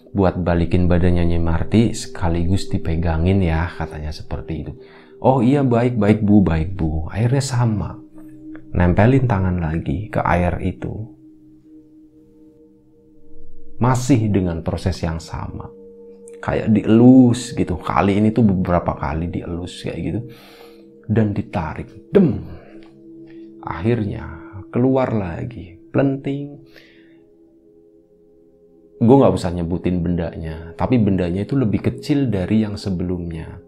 buat 0.10 0.42
balikin 0.42 0.90
badannya 0.90 1.26
Nyai 1.30 1.42
Marti 1.42 1.94
sekaligus 1.94 2.70
dipegangin 2.70 3.46
ya 3.46 3.70
katanya 3.78 4.10
seperti 4.10 4.54
itu. 4.66 4.74
Oh 5.20 5.44
iya 5.44 5.62
baik 5.68 6.00
baik 6.00 6.20
bu 6.24 6.42
baik 6.42 6.80
bu. 6.80 7.12
Akhirnya 7.12 7.44
sama. 7.44 7.92
Nempelin 8.70 9.26
tangan 9.26 9.58
lagi 9.60 10.08
ke 10.14 10.22
air 10.22 10.62
itu. 10.62 10.94
Masih 13.82 14.30
dengan 14.30 14.62
proses 14.62 15.00
yang 15.02 15.18
sama. 15.20 15.68
Kayak 16.40 16.72
dielus 16.72 17.52
gitu. 17.52 17.76
Kali 17.80 18.20
ini 18.20 18.32
tuh 18.32 18.48
beberapa 18.48 18.96
kali 18.96 19.28
dielus 19.28 19.84
kayak 19.84 20.00
gitu. 20.00 20.20
Dan 21.10 21.36
ditarik. 21.36 22.14
Dem. 22.14 22.40
Akhirnya 23.66 24.24
keluar 24.72 25.12
lagi. 25.12 25.76
Plenting 25.90 26.59
gue 29.00 29.16
nggak 29.16 29.32
usah 29.32 29.56
nyebutin 29.56 30.04
bendanya 30.04 30.76
tapi 30.76 31.00
bendanya 31.00 31.48
itu 31.48 31.56
lebih 31.56 31.80
kecil 31.80 32.28
dari 32.28 32.68
yang 32.68 32.76
sebelumnya. 32.76 33.64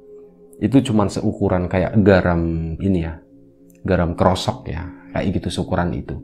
Itu 0.61 0.83
cuman 0.83 1.09
seukuran 1.09 1.65
kayak 1.71 1.97
garam 2.05 2.75
ini 2.77 2.99
ya 3.01 3.17
garam 3.81 4.13
krosok 4.13 4.69
ya 4.69 4.85
kayak 5.15 5.41
gitu 5.41 5.61
seukuran 5.61 5.95
itu. 5.95 6.19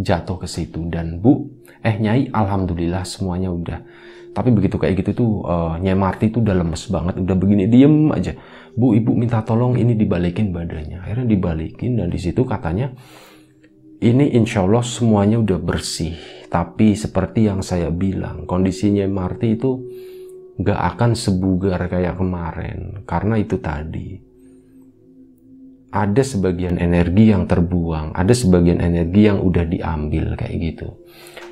Jatuh 0.00 0.40
ke 0.40 0.48
situ 0.48 0.88
dan 0.88 1.20
bu 1.20 1.52
eh 1.84 2.00
nyai 2.00 2.32
alhamdulillah 2.32 3.04
semuanya 3.04 3.52
udah. 3.52 3.78
Tapi 4.30 4.54
begitu 4.54 4.78
kayak 4.78 5.04
gitu 5.04 5.10
tuh 5.12 5.30
uh, 5.44 5.74
nyai 5.76 5.98
Marti 5.98 6.30
tuh 6.30 6.40
udah 6.40 6.54
lemes 6.54 6.86
banget 6.88 7.20
udah 7.20 7.36
begini 7.36 7.68
diem 7.68 8.08
aja. 8.10 8.32
Bu 8.72 8.96
ibu 8.96 9.12
minta 9.12 9.44
tolong 9.44 9.76
ini 9.76 9.92
dibalikin 9.92 10.50
badannya. 10.50 11.04
Akhirnya 11.04 11.26
dibalikin 11.28 12.00
dan 12.00 12.08
di 12.08 12.18
situ 12.18 12.42
katanya 12.48 12.94
ini 14.00 14.32
insya 14.32 14.64
Allah 14.64 14.80
semuanya 14.80 15.36
udah 15.40 15.60
bersih. 15.60 16.16
Tapi 16.50 16.98
seperti 16.98 17.46
yang 17.46 17.62
saya 17.62 17.92
bilang, 17.94 18.48
kondisinya 18.48 19.06
Marti 19.06 19.54
itu 19.54 19.78
nggak 20.58 20.80
akan 20.96 21.10
sebugar 21.14 21.86
kayak 21.86 22.18
kemarin. 22.18 23.04
Karena 23.06 23.38
itu 23.38 23.60
tadi. 23.60 24.18
Ada 25.90 26.22
sebagian 26.22 26.78
energi 26.78 27.34
yang 27.34 27.50
terbuang, 27.50 28.14
ada 28.14 28.30
sebagian 28.30 28.78
energi 28.78 29.26
yang 29.26 29.42
udah 29.42 29.66
diambil 29.66 30.38
kayak 30.38 30.56
gitu. 30.58 30.88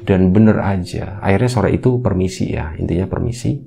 Dan 0.06 0.30
bener 0.30 0.62
aja, 0.62 1.18
akhirnya 1.18 1.50
sore 1.50 1.74
itu 1.74 1.98
permisi 1.98 2.54
ya, 2.54 2.70
intinya 2.78 3.11
permisi 3.11 3.58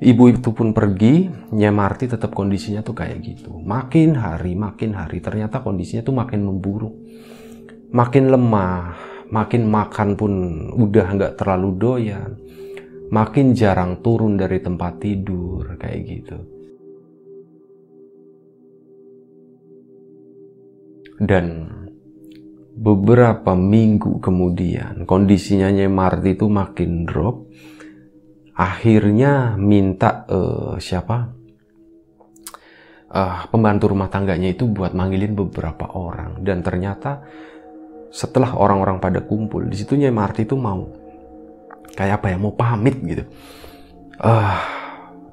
Ibu 0.00 0.32
itu 0.32 0.56
pun 0.56 0.72
pergi, 0.72 1.28
Nyamarti 1.52 2.08
tetap 2.08 2.32
kondisinya 2.32 2.80
tuh 2.80 2.96
kayak 2.96 3.20
gitu. 3.20 3.52
Makin 3.60 4.16
hari, 4.16 4.56
makin 4.56 4.96
hari, 4.96 5.20
ternyata 5.20 5.60
kondisinya 5.60 6.00
tuh 6.00 6.16
makin 6.16 6.40
memburuk. 6.40 6.96
Makin 7.92 8.32
lemah, 8.32 8.96
makin 9.28 9.68
makan 9.68 10.16
pun 10.16 10.32
udah 10.72 11.04
nggak 11.04 11.36
terlalu 11.36 11.70
doyan. 11.76 12.32
Makin 13.12 13.52
jarang 13.52 14.00
turun 14.00 14.40
dari 14.40 14.64
tempat 14.64 15.04
tidur, 15.04 15.76
kayak 15.76 16.00
gitu. 16.08 16.38
Dan 21.20 21.68
beberapa 22.72 23.52
minggu 23.52 24.16
kemudian, 24.24 25.04
kondisinya 25.04 25.68
Nyamarti 25.68 26.40
itu 26.40 26.48
makin 26.48 27.04
drop 27.04 27.49
akhirnya 28.60 29.56
minta 29.56 30.28
uh, 30.28 30.76
siapa? 30.76 31.32
Uh, 33.10 33.42
pembantu 33.50 33.90
rumah 33.90 34.06
tangganya 34.06 34.52
itu 34.52 34.68
buat 34.68 34.92
manggilin 34.92 35.32
beberapa 35.32 35.96
orang. 35.96 36.44
Dan 36.44 36.60
ternyata 36.60 37.24
setelah 38.12 38.54
orang-orang 38.54 39.00
pada 39.00 39.24
kumpul 39.24 39.66
di 39.66 39.80
situ 39.80 39.96
Nyai 39.96 40.12
Marti 40.12 40.44
itu 40.44 40.54
mau 40.54 40.86
kayak 41.96 42.22
apa 42.22 42.26
ya 42.30 42.36
mau 42.36 42.52
pamit 42.54 43.00
gitu. 43.02 43.24
Uh, 44.20 44.58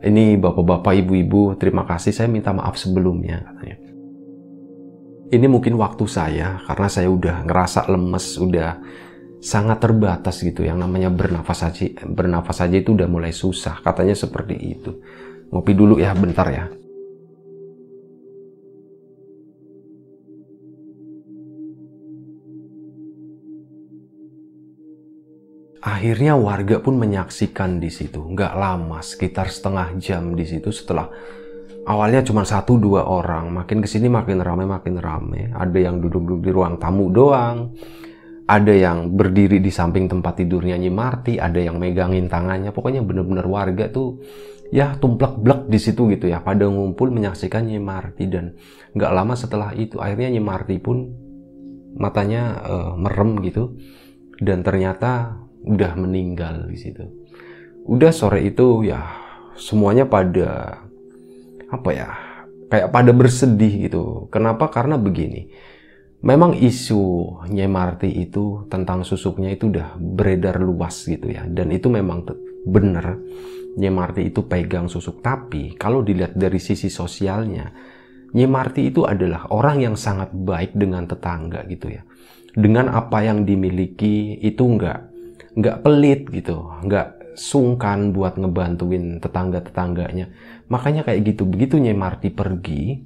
ini 0.02 0.40
bapak-bapak 0.40 0.96
ibu-ibu 1.04 1.60
terima 1.60 1.84
kasih 1.84 2.16
saya 2.16 2.32
minta 2.32 2.56
maaf 2.56 2.80
sebelumnya 2.80 3.44
katanya. 3.44 3.78
Ini 5.28 5.46
mungkin 5.52 5.76
waktu 5.76 6.08
saya 6.08 6.63
karena 6.63 6.88
saya 6.88 7.12
udah 7.12 7.44
ngerasa 7.44 7.92
lemes 7.92 8.40
udah 8.40 8.80
sangat 9.43 9.82
terbatas 9.82 10.41
gitu. 10.41 10.65
Yang 10.65 10.78
namanya 10.86 11.10
bernafas 11.13 11.65
saja 11.65 11.89
bernafas 12.06 12.63
saja 12.63 12.78
itu 12.78 12.93
udah 12.93 13.08
mulai 13.10 13.34
susah. 13.34 13.82
Katanya 13.82 14.15
seperti 14.17 14.56
itu. 14.58 14.91
Ngopi 15.54 15.71
dulu 15.71 15.97
ya 16.02 16.12
bentar 16.12 16.47
ya. 16.52 16.65
Akhirnya 25.88 26.36
warga 26.36 26.84
pun 26.84 27.00
menyaksikan 27.00 27.80
di 27.80 27.88
situ, 27.88 28.19
nggak 28.19 28.54
lama, 28.60 29.00
sekitar 29.00 29.47
setengah 29.47 29.95
jam 30.04 30.36
di 30.36 30.43
situ 30.43 30.67
setelah 30.67 31.08
awalnya 31.88 32.19
cuma 32.28 32.43
satu 32.43 32.76
dua 32.76 33.08
orang, 33.08 33.56
makin 33.56 33.80
ke 33.80 33.88
sini 33.88 34.12
makin 34.12 34.43
rame 34.43 34.67
makin 34.67 35.00
rame. 35.00 35.47
Ada 35.56 35.80
yang 35.80 36.04
duduk-duduk 36.04 36.43
di 36.43 36.52
ruang 36.52 36.76
tamu 36.76 37.08
doang, 37.08 37.71
ada 38.48 38.72
yang 38.72 39.12
berdiri 39.12 39.60
di 39.60 39.68
samping 39.68 40.08
tempat 40.08 40.40
tidurnya 40.40 40.80
Nyi 40.80 40.88
Marti, 40.88 41.36
ada 41.36 41.60
yang 41.60 41.76
megangin 41.76 42.32
tangannya, 42.32 42.72
pokoknya 42.72 43.04
bener-bener 43.04 43.44
warga 43.44 43.92
tuh 43.92 44.24
ya 44.72 44.96
tumplek-blek 44.96 45.68
di 45.68 45.80
situ 45.80 46.08
gitu 46.16 46.32
ya, 46.32 46.40
pada 46.40 46.64
ngumpul 46.64 47.12
menyaksikan 47.12 47.68
Nyi 47.68 47.84
Marti 47.84 48.32
dan 48.32 48.56
nggak 48.96 49.12
lama 49.12 49.36
setelah 49.36 49.76
itu 49.76 50.00
akhirnya 50.00 50.32
Nyi 50.32 50.44
Marti 50.44 50.80
pun 50.80 51.12
matanya 52.00 52.64
uh, 52.64 52.94
merem 52.96 53.36
gitu 53.44 53.76
dan 54.40 54.64
ternyata 54.64 55.36
udah 55.68 55.92
meninggal 56.00 56.72
di 56.72 56.78
situ. 56.80 57.04
Udah 57.84 58.16
sore 58.16 58.48
itu 58.48 58.88
ya 58.88 59.04
semuanya 59.60 60.08
pada 60.08 60.80
apa 61.68 61.90
ya 61.92 62.16
kayak 62.72 62.96
pada 62.96 63.12
bersedih 63.12 63.92
gitu. 63.92 64.32
Kenapa? 64.32 64.72
Karena 64.72 64.96
begini 64.96 65.52
Memang 66.28 66.60
isu 66.60 67.24
Marti 67.72 68.12
itu 68.12 68.68
tentang 68.68 69.08
susuknya 69.08 69.48
itu 69.48 69.72
udah 69.72 69.96
beredar 69.96 70.60
luas 70.60 71.08
gitu 71.08 71.32
ya. 71.32 71.48
Dan 71.48 71.72
itu 71.72 71.88
memang 71.88 72.28
benar 72.68 73.16
Marti 73.88 74.28
itu 74.28 74.44
pegang 74.44 74.92
susuk. 74.92 75.24
Tapi 75.24 75.80
kalau 75.80 76.04
dilihat 76.04 76.36
dari 76.36 76.60
sisi 76.60 76.92
sosialnya, 76.92 77.72
Marti 78.36 78.92
itu 78.92 79.08
adalah 79.08 79.48
orang 79.56 79.88
yang 79.88 79.96
sangat 79.96 80.36
baik 80.36 80.76
dengan 80.76 81.08
tetangga 81.08 81.63
gitu 81.72 81.96
ya. 81.96 82.04
Dengan 82.52 82.92
apa 82.92 83.24
yang 83.24 83.48
dimiliki 83.48 84.36
itu 84.44 84.68
nggak 84.68 85.00
nggak 85.56 85.78
pelit 85.80 86.28
gitu, 86.28 86.60
nggak 86.84 87.40
sungkan 87.40 88.12
buat 88.12 88.36
ngebantuin 88.36 89.24
tetangga-tetangganya. 89.24 90.28
Makanya 90.68 91.08
kayak 91.08 91.24
gitu, 91.24 91.48
begitu 91.48 91.80
Marti 91.96 92.34
pergi, 92.34 93.00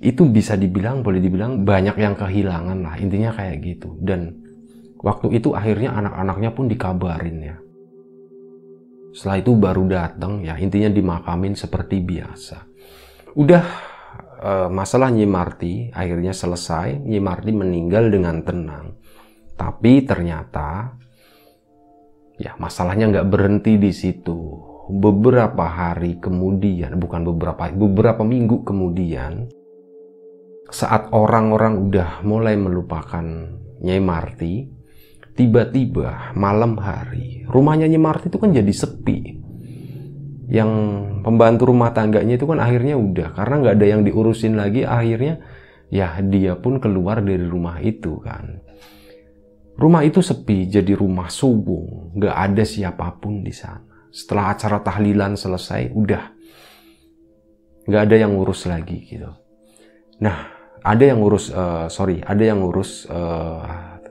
itu 0.00 0.24
bisa 0.32 0.56
dibilang 0.56 1.04
boleh 1.04 1.20
dibilang 1.20 1.60
banyak 1.60 1.96
yang 2.00 2.16
kehilangan 2.16 2.80
lah 2.80 2.96
intinya 2.96 3.36
kayak 3.36 3.60
gitu. 3.60 4.00
Dan 4.00 4.32
waktu 5.04 5.36
itu 5.36 5.52
akhirnya 5.52 5.92
anak-anaknya 5.92 6.50
pun 6.56 6.64
dikabarin 6.72 7.38
ya. 7.44 7.56
Setelah 9.12 9.36
itu 9.44 9.52
baru 9.60 9.84
datang 9.84 10.40
ya 10.40 10.56
intinya 10.56 10.88
dimakamin 10.88 11.52
seperti 11.52 12.00
biasa. 12.00 12.64
Udah 13.36 13.64
e, 14.40 14.52
masalah 14.72 15.12
Nyimarti 15.12 15.92
akhirnya 15.92 16.32
selesai. 16.32 16.96
Nyimarti 16.96 17.52
meninggal 17.52 18.08
dengan 18.08 18.40
tenang. 18.40 18.96
Tapi 19.52 20.08
ternyata 20.08 20.96
ya 22.40 22.56
masalahnya 22.56 23.12
nggak 23.12 23.28
berhenti 23.28 23.76
di 23.76 23.92
situ. 23.92 24.64
Beberapa 24.90 25.68
hari 25.68 26.16
kemudian 26.16 26.96
bukan 26.96 27.22
beberapa 27.22 27.68
beberapa 27.68 28.24
minggu 28.24 28.64
kemudian 28.66 29.59
saat 30.70 31.10
orang-orang 31.10 31.90
udah 31.90 32.22
mulai 32.22 32.54
melupakan 32.54 33.22
Nyai 33.80 34.02
Marti, 34.02 34.66
tiba-tiba 35.34 36.34
malam 36.36 36.76
hari 36.78 37.46
rumahnya 37.48 37.90
Nyai 37.90 38.02
Marti 38.02 38.26
itu 38.30 38.38
kan 38.38 38.54
jadi 38.54 38.72
sepi. 38.72 39.38
Yang 40.50 40.70
pembantu 41.22 41.70
rumah 41.70 41.94
tangganya 41.94 42.34
itu 42.34 42.46
kan 42.46 42.58
akhirnya 42.58 42.98
udah 42.98 43.38
karena 43.38 43.54
nggak 43.62 43.74
ada 43.78 43.86
yang 43.86 44.02
diurusin 44.02 44.58
lagi, 44.58 44.82
akhirnya 44.82 45.38
ya 45.90 46.18
dia 46.22 46.58
pun 46.58 46.82
keluar 46.82 47.22
dari 47.22 47.46
rumah 47.46 47.78
itu 47.78 48.18
kan. 48.22 48.62
Rumah 49.80 50.02
itu 50.04 50.20
sepi, 50.20 50.68
jadi 50.68 50.92
rumah 50.92 51.32
subung, 51.32 52.12
gak 52.20 52.36
ada 52.36 52.68
siapa 52.68 53.16
pun 53.16 53.40
di 53.40 53.48
sana. 53.48 53.80
Setelah 54.12 54.52
acara 54.52 54.78
tahlilan 54.84 55.40
selesai, 55.40 55.88
udah 55.96 56.22
gak 57.88 58.02
ada 58.04 58.16
yang 58.20 58.36
ngurus 58.36 58.68
lagi 58.68 59.08
gitu. 59.08 59.32
Nah, 60.20 60.59
ada 60.80 61.02
yang 61.04 61.20
ngurus, 61.20 61.52
uh, 61.52 61.86
sorry, 61.92 62.24
ada 62.24 62.40
yang 62.40 62.64
ngurus 62.64 63.04
uh, 63.08 63.60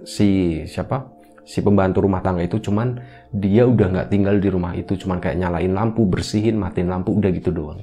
si 0.06 0.62
siapa? 0.70 1.18
Si 1.50 1.66
pembantu 1.66 2.06
rumah 2.06 2.22
tangga 2.22 2.46
itu 2.46 2.62
cuman 2.62 3.02
dia 3.34 3.66
udah 3.66 3.90
nggak 3.90 4.10
tinggal 4.14 4.38
di 4.38 4.50
rumah 4.54 4.78
itu, 4.78 4.94
cuman 4.94 5.18
kayak 5.18 5.42
nyalain 5.42 5.74
lampu, 5.74 6.06
bersihin, 6.06 6.62
matiin 6.62 6.94
lampu, 6.94 7.18
udah 7.18 7.30
gitu 7.34 7.50
doang. 7.50 7.82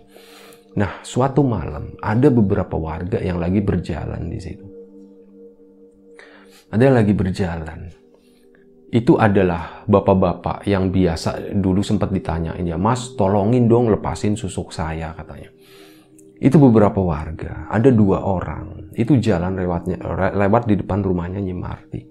Nah, 0.79 1.03
suatu 1.03 1.43
malam 1.43 1.99
ada 1.99 2.31
beberapa 2.31 2.79
warga 2.79 3.19
yang 3.19 3.43
lagi 3.43 3.59
berjalan 3.59 4.31
di 4.31 4.39
situ. 4.39 4.67
Ada 6.71 6.83
yang 6.93 6.97
lagi 7.01 7.15
berjalan. 7.17 7.91
Itu 8.87 9.19
adalah 9.19 9.83
bapak-bapak 9.91 10.63
yang 10.71 10.95
biasa 10.95 11.59
dulu 11.59 11.83
sempat 11.83 12.15
ditanyain 12.15 12.63
ya, 12.63 12.79
Mas, 12.79 13.19
tolongin 13.19 13.67
dong 13.67 13.91
lepasin 13.91 14.39
susuk 14.39 14.71
saya 14.71 15.11
katanya. 15.19 15.51
Itu 16.37 16.61
beberapa 16.61 17.01
warga, 17.01 17.65
ada 17.73 17.89
dua 17.89 18.21
orang, 18.21 18.93
itu 18.93 19.17
jalan 19.17 19.57
lewatnya 19.57 19.97
lewat 20.37 20.69
di 20.69 20.77
depan 20.77 21.01
rumahnya 21.01 21.41
Nyimarti. 21.41 22.05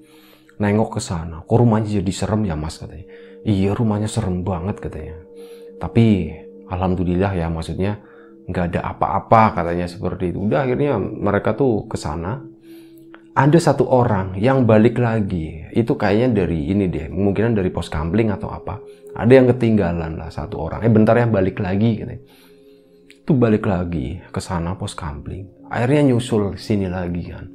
Nengok 0.57 0.97
ke 0.97 1.01
sana, 1.03 1.43
kok 1.43 1.57
rumahnya 1.57 2.01
jadi 2.01 2.11
serem 2.15 2.47
ya 2.47 2.57
Mas 2.57 2.79
katanya. 2.81 3.05
Iya 3.45 3.77
rumahnya 3.77 4.09
serem 4.09 4.41
banget 4.41 4.81
katanya. 4.81 5.21
Tapi 5.77 6.31
alhamdulillah 6.71 7.37
ya 7.37 7.51
maksudnya 7.53 8.01
nggak 8.49 8.65
ada 8.73 8.81
apa-apa 8.95 9.61
katanya 9.61 9.85
seperti 9.85 10.33
itu. 10.33 10.41
Udah 10.41 10.65
akhirnya 10.65 10.97
mereka 10.97 11.53
tuh 11.53 11.85
ke 11.85 11.97
sana. 11.99 12.41
Ada 13.35 13.59
satu 13.59 13.91
orang 13.91 14.39
yang 14.39 14.63
balik 14.63 14.95
lagi. 14.95 15.67
Itu 15.75 15.99
kayaknya 15.99 16.47
dari 16.47 16.71
ini 16.71 16.87
deh, 16.87 17.11
kemungkinan 17.11 17.51
dari 17.51 17.67
pos 17.67 17.91
kampling 17.91 18.31
atau 18.31 18.47
apa. 18.47 18.79
Ada 19.11 19.31
yang 19.43 19.51
ketinggalan 19.51 20.15
lah 20.15 20.31
satu 20.31 20.55
orang. 20.55 20.87
Eh 20.87 20.89
bentar 20.89 21.19
ya 21.19 21.27
balik 21.27 21.59
lagi 21.59 21.99
katanya. 21.99 22.23
Itu 23.25 23.33
balik 23.33 23.65
lagi 23.65 24.21
ke 24.29 24.37
sana 24.37 24.77
pos 24.77 24.93
kampling. 24.93 25.49
Akhirnya 25.65 26.13
nyusul 26.13 26.61
sini 26.61 26.85
lagi 26.85 27.33
kan. 27.33 27.49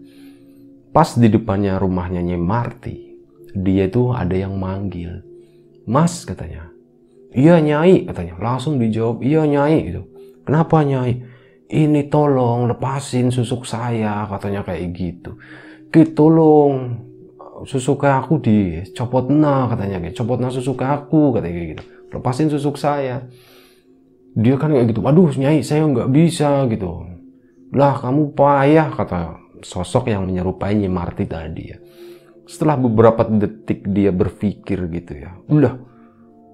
Pas 0.90 1.14
di 1.14 1.30
depannya 1.30 1.78
rumahnya 1.78 2.26
Nyai 2.26 2.42
Marti, 2.42 3.14
dia 3.54 3.87
itu 3.87 4.11
ada 4.11 4.35
yang 4.35 4.59
manggil. 4.59 5.22
Mas 5.87 6.26
katanya. 6.26 6.74
Iya 7.30 7.62
Nyai 7.62 8.02
katanya. 8.02 8.35
Langsung 8.42 8.83
dijawab, 8.83 9.22
iya 9.22 9.46
Nyai 9.46 9.94
gitu. 9.94 10.11
Kenapa 10.42 10.83
Nyai? 10.83 11.22
Ini 11.70 12.11
tolong 12.11 12.66
lepasin 12.66 13.30
susuk 13.30 13.62
saya, 13.62 14.26
katanya 14.26 14.66
kayak 14.66 14.90
gitu. 14.90 15.38
Ki 15.94 16.02
tolong 16.11 16.98
susuk 17.62 18.11
aku 18.11 18.42
dicopot 18.42 19.30
nah 19.30 19.70
katanya 19.70 20.02
kayak 20.02 20.18
copot 20.18 20.42
nah 20.42 20.50
susuk 20.50 20.83
aku 20.83 21.38
katanya 21.38 21.78
gitu. 21.78 21.85
Lepasin 22.11 22.50
susuk 22.50 22.74
saya. 22.74 23.30
Dia 24.34 24.54
kan 24.54 24.70
kayak 24.70 24.94
gitu, 24.94 25.02
aduh 25.02 25.30
Nyai 25.34 25.62
saya 25.66 25.82
nggak 25.86 26.10
bisa 26.14 26.66
gitu. 26.70 27.02
Lah 27.74 27.98
kamu 27.98 28.34
payah 28.34 28.94
kata 28.94 29.20
sosok 29.62 30.10
yang 30.10 30.26
menyerupai 30.26 30.78
Nyai 30.78 30.90
Marti 30.90 31.26
tadi 31.26 31.64
ya. 31.70 31.78
Setelah 32.46 32.78
beberapa 32.78 33.26
detik 33.26 33.86
dia 33.90 34.10
berpikir 34.10 34.86
gitu 34.90 35.12
ya, 35.18 35.34
udah 35.50 35.74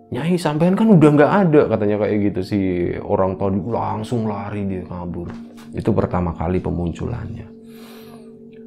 Nyai 0.06 0.38
sampean 0.38 0.78
kan 0.78 0.86
udah 0.86 1.10
nggak 1.18 1.32
ada 1.46 1.60
katanya 1.66 2.06
kayak 2.06 2.16
gitu 2.30 2.40
si 2.46 2.60
orang 3.02 3.34
tadi 3.34 3.58
langsung 3.58 4.30
lari 4.30 4.62
dia 4.62 4.86
kabur. 4.86 5.28
Itu 5.74 5.90
pertama 5.90 6.30
kali 6.30 6.62
pemunculannya. 6.62 7.50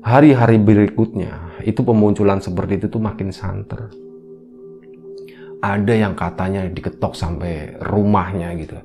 Hari-hari 0.04 0.58
berikutnya 0.60 1.64
itu 1.64 1.80
pemunculan 1.84 2.44
seperti 2.44 2.84
itu 2.84 2.88
tuh 2.92 3.00
makin 3.00 3.32
santer. 3.32 3.88
Ada 5.60 5.94
yang 5.96 6.16
katanya 6.16 6.68
diketok 6.68 7.16
sampai 7.16 7.76
rumahnya 7.84 8.56
gitu. 8.60 8.80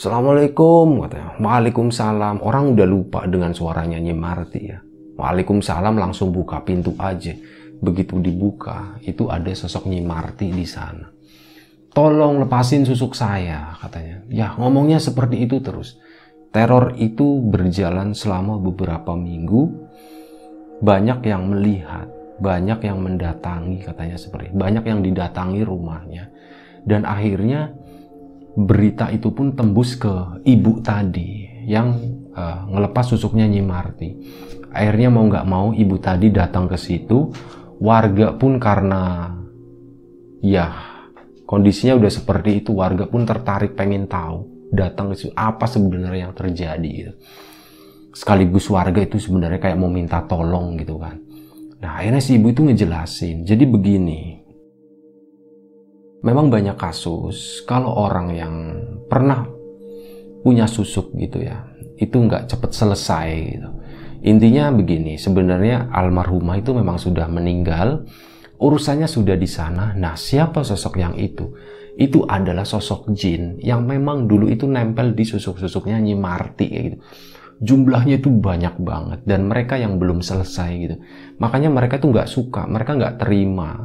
Assalamualaikum 0.00 1.04
katanya. 1.04 1.36
Waalaikumsalam. 1.36 2.40
Orang 2.40 2.72
udah 2.72 2.88
lupa 2.88 3.28
dengan 3.28 3.52
suaranya 3.52 4.00
Nyai 4.00 4.16
Marti 4.16 4.60
ya. 4.64 4.80
Waalaikumsalam 5.20 5.92
langsung 6.00 6.32
buka 6.32 6.64
pintu 6.64 6.96
aja. 6.96 7.36
Begitu 7.84 8.16
dibuka, 8.16 8.96
itu 9.04 9.28
ada 9.28 9.52
sosok 9.52 9.92
Nyai 9.92 10.00
Marti 10.00 10.48
di 10.48 10.64
sana 10.64 11.20
tolong 11.90 12.46
lepasin 12.46 12.86
susuk 12.86 13.18
saya 13.18 13.74
katanya. 13.78 14.22
Ya 14.30 14.54
ngomongnya 14.56 15.02
seperti 15.02 15.42
itu 15.44 15.58
terus. 15.60 15.98
Teror 16.50 16.98
itu 16.98 17.38
berjalan 17.46 18.14
selama 18.14 18.58
beberapa 18.58 19.14
minggu. 19.14 19.90
Banyak 20.80 21.20
yang 21.28 21.46
melihat, 21.52 22.08
banyak 22.40 22.80
yang 22.82 22.98
mendatangi 23.04 23.84
katanya 23.84 24.16
seperti 24.16 24.50
banyak 24.56 24.82
yang 24.82 25.04
didatangi 25.04 25.60
rumahnya. 25.62 26.32
Dan 26.80 27.04
akhirnya 27.04 27.76
berita 28.66 29.08
itu 29.12 29.32
pun 29.32 29.56
tembus 29.56 29.96
ke 29.96 30.42
ibu 30.44 30.80
tadi 30.84 31.64
yang 31.64 31.96
uh, 32.34 32.66
ngelepas 32.68 33.12
susuknya 33.14 33.48
Nyimarti. 33.48 34.16
Akhirnya 34.70 35.10
mau 35.10 35.26
nggak 35.26 35.46
mau 35.48 35.74
ibu 35.74 35.96
tadi 35.98 36.30
datang 36.30 36.70
ke 36.70 36.76
situ. 36.78 37.32
Warga 37.80 38.36
pun 38.36 38.60
karena 38.60 39.32
ya 40.44 40.90
kondisinya 41.44 41.98
udah 42.00 42.12
seperti 42.12 42.64
itu 42.64 42.70
warga 42.78 43.10
pun 43.10 43.26
tertarik 43.28 43.76
pengen 43.76 44.08
tahu 44.08 44.70
datang 44.72 45.12
ke 45.12 45.14
situ 45.18 45.32
apa 45.36 45.68
sebenarnya 45.68 46.30
yang 46.30 46.34
terjadi 46.34 46.90
gitu. 46.90 47.12
sekaligus 48.14 48.66
warga 48.70 49.02
itu 49.02 49.18
sebenarnya 49.18 49.58
kayak 49.58 49.78
mau 49.78 49.90
minta 49.90 50.22
tolong 50.24 50.78
gitu 50.80 50.96
kan 50.96 51.20
nah 51.82 52.00
akhirnya 52.00 52.22
si 52.22 52.38
ibu 52.38 52.54
itu 52.54 52.62
ngejelasin 52.64 53.42
jadi 53.42 53.64
begini 53.66 54.39
memang 56.20 56.52
banyak 56.52 56.76
kasus 56.76 57.64
kalau 57.64 57.92
orang 57.96 58.28
yang 58.34 58.54
pernah 59.08 59.48
punya 60.40 60.64
susuk 60.64 61.12
gitu 61.16 61.44
ya 61.44 61.68
itu 62.00 62.16
nggak 62.16 62.48
cepet 62.48 62.70
selesai 62.72 63.28
gitu 63.56 63.68
intinya 64.24 64.72
begini 64.72 65.16
sebenarnya 65.16 65.92
almarhumah 65.92 66.60
itu 66.60 66.72
memang 66.76 66.96
sudah 67.00 67.28
meninggal 67.28 68.04
urusannya 68.60 69.08
sudah 69.08 69.34
di 69.40 69.48
sana. 69.48 69.96
Nah, 69.96 70.14
siapa 70.14 70.60
sosok 70.60 71.00
yang 71.00 71.16
itu? 71.16 71.56
Itu 71.96 72.28
adalah 72.28 72.62
sosok 72.62 73.10
jin 73.16 73.58
yang 73.58 73.88
memang 73.88 74.28
dulu 74.28 74.46
itu 74.46 74.68
nempel 74.68 75.16
di 75.16 75.24
susuk-susuknya 75.26 75.98
Nyi 75.98 76.14
Marti 76.14 76.68
gitu. 76.68 76.98
Jumlahnya 77.60 78.24
itu 78.24 78.32
banyak 78.32 78.80
banget 78.80 79.20
dan 79.28 79.44
mereka 79.44 79.76
yang 79.76 80.00
belum 80.00 80.24
selesai 80.24 80.70
gitu. 80.80 80.96
Makanya 81.44 81.68
mereka 81.68 82.00
tuh 82.00 82.08
nggak 82.08 82.30
suka, 82.30 82.64
mereka 82.64 82.96
nggak 82.96 83.20
terima 83.20 83.84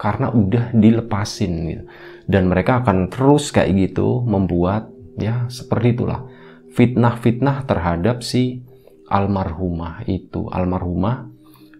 karena 0.00 0.32
udah 0.32 0.72
dilepasin 0.72 1.52
gitu. 1.68 1.84
Dan 2.24 2.48
mereka 2.48 2.80
akan 2.80 3.12
terus 3.12 3.52
kayak 3.52 3.92
gitu 3.92 4.24
membuat 4.24 4.88
ya 5.20 5.44
seperti 5.52 5.92
itulah 5.92 6.24
fitnah-fitnah 6.72 7.68
terhadap 7.68 8.24
si 8.24 8.64
almarhumah 9.12 10.08
itu. 10.08 10.48
Almarhumah 10.48 11.28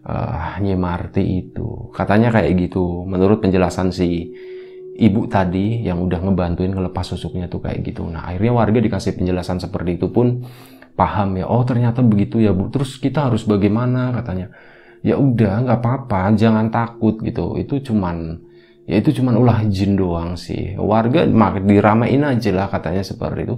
uh, 0.05 0.61
Nyemarti 0.61 1.49
itu. 1.49 1.89
Katanya 1.97 2.29
kayak 2.29 2.69
gitu. 2.69 3.09
Menurut 3.09 3.41
penjelasan 3.41 3.89
si 3.89 4.37
ibu 5.01 5.25
tadi 5.25 5.81
yang 5.81 6.05
udah 6.05 6.21
ngebantuin 6.21 6.77
ngelepas 6.77 7.17
susuknya 7.17 7.49
tuh 7.49 7.65
kayak 7.65 7.81
gitu. 7.89 8.05
Nah 8.05 8.29
akhirnya 8.29 8.53
warga 8.53 8.85
dikasih 8.85 9.17
penjelasan 9.17 9.65
seperti 9.65 9.97
itu 9.97 10.13
pun 10.13 10.45
paham 10.93 11.41
ya. 11.41 11.49
Oh 11.49 11.65
ternyata 11.65 12.05
begitu 12.05 12.37
ya 12.37 12.53
bu. 12.53 12.69
Terus 12.69 13.01
kita 13.01 13.33
harus 13.33 13.49
bagaimana 13.49 14.13
katanya. 14.13 14.53
Ya 15.01 15.17
udah 15.17 15.65
nggak 15.65 15.81
apa-apa, 15.81 16.37
jangan 16.37 16.69
takut 16.69 17.21
gitu. 17.25 17.57
Itu 17.57 17.81
cuman 17.81 18.41
ya 18.85 19.01
itu 19.01 19.21
cuman 19.21 19.35
ulah 19.39 19.65
jin 19.69 19.97
doang 19.97 20.37
sih. 20.37 20.77
Warga 20.77 21.25
mak 21.29 21.65
diramein 21.65 22.25
aja 22.25 22.51
lah 22.53 22.69
katanya 22.69 23.05
seperti 23.05 23.49
itu 23.49 23.57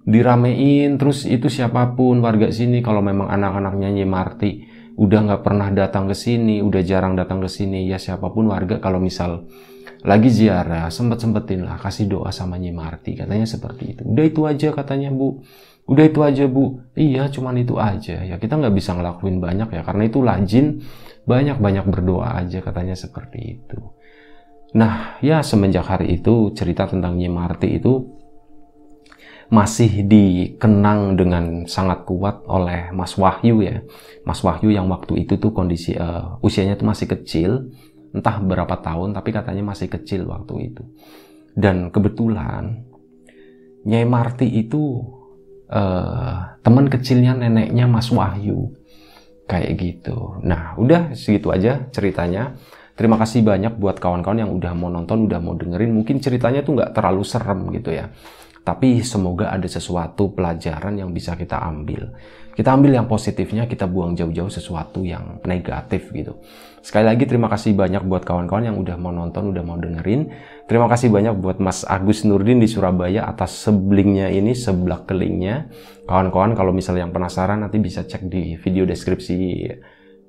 diramein 0.00 0.96
terus 0.96 1.28
itu 1.28 1.52
siapa 1.52 1.92
pun 1.92 2.24
warga 2.24 2.48
sini 2.48 2.80
kalau 2.80 3.04
memang 3.04 3.28
anak-anaknya 3.28 3.92
Nyemarti 4.00 4.64
udah 5.00 5.18
nggak 5.24 5.42
pernah 5.44 5.72
datang 5.72 6.12
ke 6.12 6.16
sini, 6.16 6.60
udah 6.60 6.82
jarang 6.84 7.16
datang 7.16 7.40
ke 7.40 7.48
sini, 7.48 7.88
ya 7.88 7.96
siapa 7.96 8.28
pun 8.28 8.52
warga 8.52 8.76
kalau 8.84 9.00
misal 9.00 9.48
lagi 10.04 10.28
ziarah, 10.28 10.92
sempet-sempetin 10.92 11.64
lah 11.64 11.80
kasih 11.80 12.08
doa 12.08 12.28
sama 12.32 12.60
Nyi 12.60 12.72
Marti, 12.72 13.16
katanya 13.16 13.48
seperti 13.48 13.96
itu. 13.96 14.02
Udah 14.04 14.24
itu 14.24 14.40
aja 14.44 14.68
katanya 14.76 15.08
Bu. 15.08 15.40
Udah 15.90 16.04
itu 16.06 16.22
aja 16.22 16.46
Bu. 16.46 16.86
Iya, 16.94 17.26
cuman 17.34 17.58
itu 17.58 17.74
aja. 17.74 18.22
Ya 18.22 18.38
kita 18.38 18.54
nggak 18.54 18.74
bisa 18.78 18.94
ngelakuin 18.94 19.42
banyak 19.42 19.74
ya, 19.74 19.82
karena 19.82 20.06
itu 20.06 20.22
lajin 20.22 20.86
banyak-banyak 21.26 21.84
berdoa 21.90 22.38
aja 22.38 22.62
katanya 22.62 22.94
seperti 22.94 23.58
itu. 23.58 23.78
Nah, 24.78 25.18
ya 25.18 25.42
semenjak 25.42 25.90
hari 25.90 26.22
itu 26.22 26.54
cerita 26.54 26.86
tentang 26.86 27.18
Nyi 27.18 27.26
Marti 27.26 27.74
itu 27.74 28.06
masih 29.50 30.06
dikenang 30.06 31.18
dengan 31.18 31.66
sangat 31.66 32.06
kuat 32.06 32.46
oleh 32.46 32.94
Mas 32.94 33.18
Wahyu 33.18 33.66
ya. 33.66 33.82
Mas 34.22 34.38
Wahyu 34.46 34.70
yang 34.70 34.86
waktu 34.86 35.26
itu 35.26 35.42
tuh 35.42 35.50
kondisi 35.50 35.98
uh, 35.98 36.38
usianya 36.38 36.78
tuh 36.78 36.86
masih 36.86 37.10
kecil, 37.10 37.74
entah 38.14 38.38
berapa 38.38 38.78
tahun 38.78 39.10
tapi 39.10 39.34
katanya 39.34 39.74
masih 39.74 39.90
kecil 39.90 40.30
waktu 40.30 40.70
itu. 40.70 40.86
Dan 41.58 41.90
kebetulan 41.90 42.86
Nyai 43.82 44.06
Marti 44.06 44.46
itu 44.46 45.02
uh, 45.70 46.58
teman 46.60 46.90
kecilnya 46.90 47.38
neneknya 47.38 47.86
Mas 47.86 48.10
Wahyu 48.10 48.74
kayak 49.50 49.70
gitu. 49.78 50.38
Nah, 50.46 50.78
udah 50.78 51.14
segitu 51.14 51.50
aja 51.50 51.90
ceritanya. 51.90 52.54
Terima 52.94 53.16
kasih 53.16 53.40
banyak 53.40 53.80
buat 53.80 53.96
kawan-kawan 53.96 54.44
yang 54.44 54.52
udah 54.52 54.76
mau 54.76 54.92
nonton, 54.92 55.24
udah 55.24 55.40
mau 55.40 55.56
dengerin. 55.56 55.90
Mungkin 55.90 56.20
ceritanya 56.20 56.60
tuh 56.60 56.76
nggak 56.76 56.92
terlalu 56.92 57.22
serem 57.24 57.72
gitu 57.72 57.96
ya. 57.96 58.12
Tapi 58.60 59.00
semoga 59.00 59.48
ada 59.48 59.64
sesuatu 59.64 60.36
pelajaran 60.36 60.92
yang 61.00 61.10
bisa 61.16 61.32
kita 61.32 61.56
ambil. 61.64 62.12
Kita 62.52 62.76
ambil 62.76 63.00
yang 63.00 63.08
positifnya, 63.08 63.64
kita 63.64 63.88
buang 63.88 64.12
jauh-jauh 64.12 64.52
sesuatu 64.52 65.00
yang 65.00 65.40
negatif 65.48 66.12
gitu. 66.12 66.36
Sekali 66.84 67.08
lagi 67.08 67.24
terima 67.24 67.48
kasih 67.48 67.72
banyak 67.72 68.04
buat 68.04 68.20
kawan-kawan 68.20 68.68
yang 68.68 68.76
udah 68.76 69.00
mau 69.00 69.16
nonton, 69.16 69.48
udah 69.48 69.64
mau 69.64 69.80
dengerin. 69.80 70.28
Terima 70.70 70.86
kasih 70.86 71.10
banyak 71.10 71.34
buat 71.42 71.58
Mas 71.58 71.82
Agus 71.82 72.22
Nurdin 72.22 72.62
di 72.62 72.70
Surabaya 72.70 73.26
atas 73.26 73.58
seblingnya 73.66 74.30
ini, 74.30 74.54
seblak 74.54 75.10
kelingnya. 75.10 75.66
Kawan-kawan 76.06 76.54
kalau 76.54 76.70
misalnya 76.70 77.02
yang 77.02 77.10
penasaran 77.10 77.66
nanti 77.66 77.82
bisa 77.82 78.06
cek 78.06 78.30
di 78.30 78.54
video 78.54 78.86
deskripsi 78.86 79.38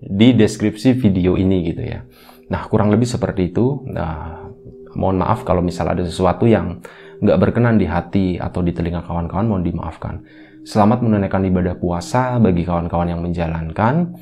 di 0.01 0.27
deskripsi 0.33 0.97
video 0.97 1.37
ini 1.37 1.69
gitu 1.69 1.85
ya. 1.85 2.01
Nah, 2.49 2.65
kurang 2.73 2.89
lebih 2.89 3.05
seperti 3.05 3.53
itu. 3.53 3.85
Nah, 3.85 4.49
mohon 4.97 5.21
maaf 5.21 5.45
kalau 5.45 5.61
misalnya 5.61 6.01
ada 6.01 6.09
sesuatu 6.09 6.49
yang 6.49 6.81
nggak 7.21 7.37
berkenan 7.37 7.77
di 7.77 7.85
hati 7.85 8.41
atau 8.41 8.65
di 8.65 8.73
telinga 8.73 9.05
kawan-kawan, 9.05 9.45
mohon 9.45 9.61
dimaafkan. 9.61 10.25
Selamat 10.65 11.05
menunaikan 11.05 11.45
ibadah 11.45 11.77
puasa 11.77 12.41
bagi 12.41 12.65
kawan-kawan 12.65 13.13
yang 13.13 13.21
menjalankan. 13.21 14.17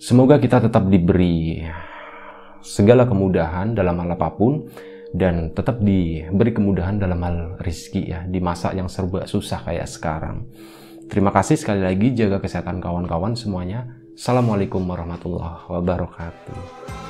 Semoga 0.00 0.40
kita 0.40 0.64
tetap 0.64 0.88
diberi 0.88 1.60
segala 2.64 3.04
kemudahan 3.04 3.76
dalam 3.76 4.00
hal 4.00 4.16
apa 4.16 4.32
pun 4.32 4.64
dan 5.10 5.50
tetap 5.50 5.82
diberi 5.82 6.54
kemudahan 6.54 6.98
dalam 6.98 7.18
hal 7.26 7.36
rizki 7.62 8.10
ya 8.10 8.22
di 8.26 8.38
masa 8.38 8.70
yang 8.74 8.86
serba 8.86 9.26
susah 9.26 9.62
kayak 9.66 9.90
sekarang. 9.90 10.46
Terima 11.10 11.34
kasih 11.34 11.58
sekali 11.58 11.82
lagi 11.82 12.14
jaga 12.14 12.38
kesehatan 12.38 12.78
kawan-kawan 12.78 13.34
semuanya. 13.34 13.90
Assalamualaikum 14.14 14.86
warahmatullahi 14.86 15.66
wabarakatuh. 15.66 17.09